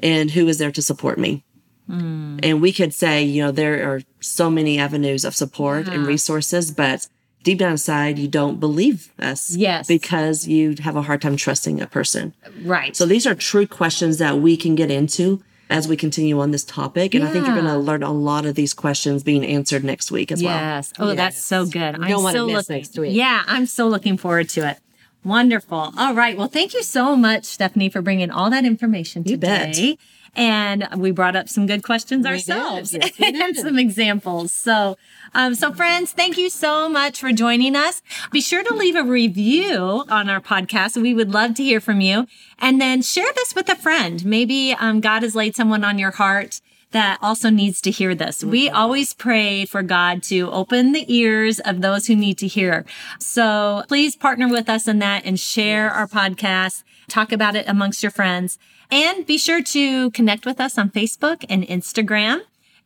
And 0.00 0.30
who 0.32 0.48
is 0.48 0.58
there 0.58 0.72
to 0.72 0.82
support 0.82 1.18
me? 1.18 1.44
Mm. 1.88 2.40
And 2.42 2.60
we 2.60 2.72
could 2.72 2.92
say, 2.92 3.22
you 3.22 3.42
know, 3.42 3.52
there 3.52 3.88
are 3.90 4.02
so 4.20 4.50
many 4.50 4.78
avenues 4.78 5.24
of 5.24 5.34
support 5.34 5.86
and 5.86 5.98
mm-hmm. 5.98 6.06
resources, 6.06 6.70
but 6.70 7.08
deep 7.42 7.58
down 7.58 7.72
inside, 7.72 8.18
you 8.18 8.26
don't 8.26 8.58
believe 8.58 9.12
us. 9.18 9.54
Yes. 9.54 9.86
Because 9.86 10.48
you 10.48 10.74
have 10.82 10.96
a 10.96 11.02
hard 11.02 11.22
time 11.22 11.36
trusting 11.36 11.80
a 11.80 11.86
person. 11.86 12.34
right. 12.62 12.96
So 12.96 13.06
these 13.06 13.26
are 13.26 13.34
true 13.34 13.66
questions 13.66 14.18
that 14.18 14.38
we 14.38 14.56
can 14.56 14.74
get 14.74 14.90
into 14.90 15.42
as 15.70 15.88
we 15.88 15.96
continue 15.96 16.40
on 16.40 16.50
this 16.50 16.64
topic. 16.64 17.14
And 17.14 17.24
I 17.24 17.30
think 17.30 17.46
you're 17.46 17.54
going 17.54 17.66
to 17.66 17.78
learn 17.78 18.02
a 18.02 18.12
lot 18.12 18.46
of 18.46 18.54
these 18.54 18.74
questions 18.74 19.22
being 19.22 19.44
answered 19.44 19.84
next 19.84 20.10
week 20.10 20.30
as 20.30 20.42
well. 20.42 20.54
Yes. 20.54 20.92
Oh, 20.98 21.14
that's 21.14 21.42
so 21.42 21.66
good. 21.66 21.94
I'm 21.94 22.02
don't 22.02 22.22
wanna 22.22 22.38
so 22.38 22.46
miss 22.46 22.54
looking. 22.54 22.76
next 22.76 22.98
week. 22.98 23.14
Yeah, 23.14 23.42
I'm 23.46 23.66
so 23.66 23.88
looking 23.88 24.16
forward 24.16 24.48
to 24.50 24.68
it. 24.68 24.78
Wonderful. 25.24 25.92
All 25.96 26.14
right. 26.14 26.36
Well, 26.36 26.48
thank 26.48 26.74
you 26.74 26.82
so 26.82 27.16
much, 27.16 27.44
Stephanie, 27.44 27.88
for 27.88 28.02
bringing 28.02 28.30
all 28.30 28.50
that 28.50 28.64
information 28.64 29.24
today. 29.24 29.96
And 30.36 30.88
we 30.96 31.12
brought 31.12 31.36
up 31.36 31.48
some 31.48 31.66
good 31.66 31.84
questions 31.84 32.26
ourselves 32.26 32.92
Yes, 32.92 33.12
and 33.20 33.56
some 33.56 33.78
examples. 33.78 34.52
So, 34.52 34.96
um, 35.32 35.54
so 35.54 35.72
friends, 35.72 36.10
thank 36.10 36.36
you 36.36 36.50
so 36.50 36.88
much 36.88 37.20
for 37.20 37.32
joining 37.32 37.76
us. 37.76 38.02
Be 38.32 38.40
sure 38.40 38.64
to 38.64 38.74
leave 38.74 38.96
a 38.96 39.04
review 39.04 40.04
on 40.08 40.28
our 40.28 40.40
podcast. 40.40 41.00
We 41.00 41.14
would 41.14 41.32
love 41.32 41.54
to 41.54 41.62
hear 41.62 41.80
from 41.80 42.00
you. 42.00 42.26
And 42.58 42.80
then 42.80 43.00
share 43.02 43.32
this 43.36 43.54
with 43.54 43.68
a 43.68 43.76
friend. 43.76 44.24
Maybe 44.24 44.72
um, 44.72 45.00
God 45.00 45.22
has 45.22 45.36
laid 45.36 45.54
someone 45.54 45.84
on 45.84 45.98
your 45.98 46.10
heart 46.10 46.60
that 46.94 47.18
also 47.20 47.50
needs 47.50 47.80
to 47.82 47.90
hear 47.90 48.14
this. 48.14 48.44
We 48.44 48.68
mm-hmm. 48.68 48.76
always 48.76 49.12
pray 49.12 49.64
for 49.66 49.82
God 49.82 50.22
to 50.24 50.48
open 50.50 50.92
the 50.92 51.04
ears 51.12 51.58
of 51.58 51.80
those 51.80 52.06
who 52.06 52.14
need 52.14 52.38
to 52.38 52.46
hear. 52.46 52.86
So 53.18 53.82
please 53.88 54.14
partner 54.14 54.48
with 54.48 54.68
us 54.68 54.86
in 54.86 55.00
that 55.00 55.26
and 55.26 55.38
share 55.38 55.90
our 55.90 56.06
podcast. 56.06 56.84
Talk 57.08 57.32
about 57.32 57.56
it 57.56 57.68
amongst 57.68 58.02
your 58.02 58.12
friends 58.12 58.58
and 58.90 59.26
be 59.26 59.36
sure 59.38 59.62
to 59.62 60.12
connect 60.12 60.46
with 60.46 60.60
us 60.60 60.78
on 60.78 60.88
Facebook 60.88 61.44
and 61.48 61.64
Instagram. 61.64 62.42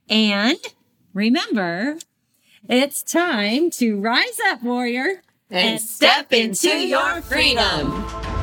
And 0.08 0.56
remember, 1.12 1.98
it's 2.66 3.02
time 3.02 3.70
to 3.72 4.00
rise 4.00 4.38
up, 4.46 4.62
warrior, 4.62 5.22
And 5.50 5.80
step 5.80 6.32
into 6.32 6.68
your 6.68 7.20
freedom. 7.20 8.37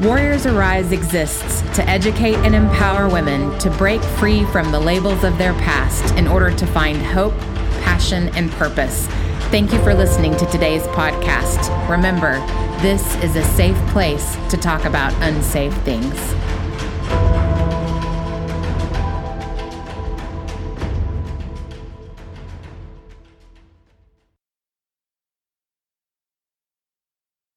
Warriors 0.00 0.44
Arise 0.44 0.92
exists 0.92 1.62
to 1.74 1.88
educate 1.88 2.34
and 2.36 2.54
empower 2.54 3.08
women 3.08 3.58
to 3.60 3.70
break 3.70 4.02
free 4.02 4.44
from 4.46 4.70
the 4.70 4.78
labels 4.78 5.24
of 5.24 5.38
their 5.38 5.54
past 5.54 6.14
in 6.16 6.28
order 6.28 6.54
to 6.54 6.66
find 6.66 6.98
hope, 6.98 7.32
passion, 7.80 8.28
and 8.36 8.50
purpose. 8.52 9.06
Thank 9.48 9.72
you 9.72 9.78
for 9.82 9.94
listening 9.94 10.36
to 10.36 10.44
today's 10.46 10.82
podcast. 10.88 11.88
Remember, 11.88 12.32
this 12.82 13.16
is 13.24 13.36
a 13.36 13.44
safe 13.44 13.78
place 13.88 14.36
to 14.50 14.58
talk 14.58 14.84
about 14.84 15.14
unsafe 15.22 15.72
things. 15.78 16.12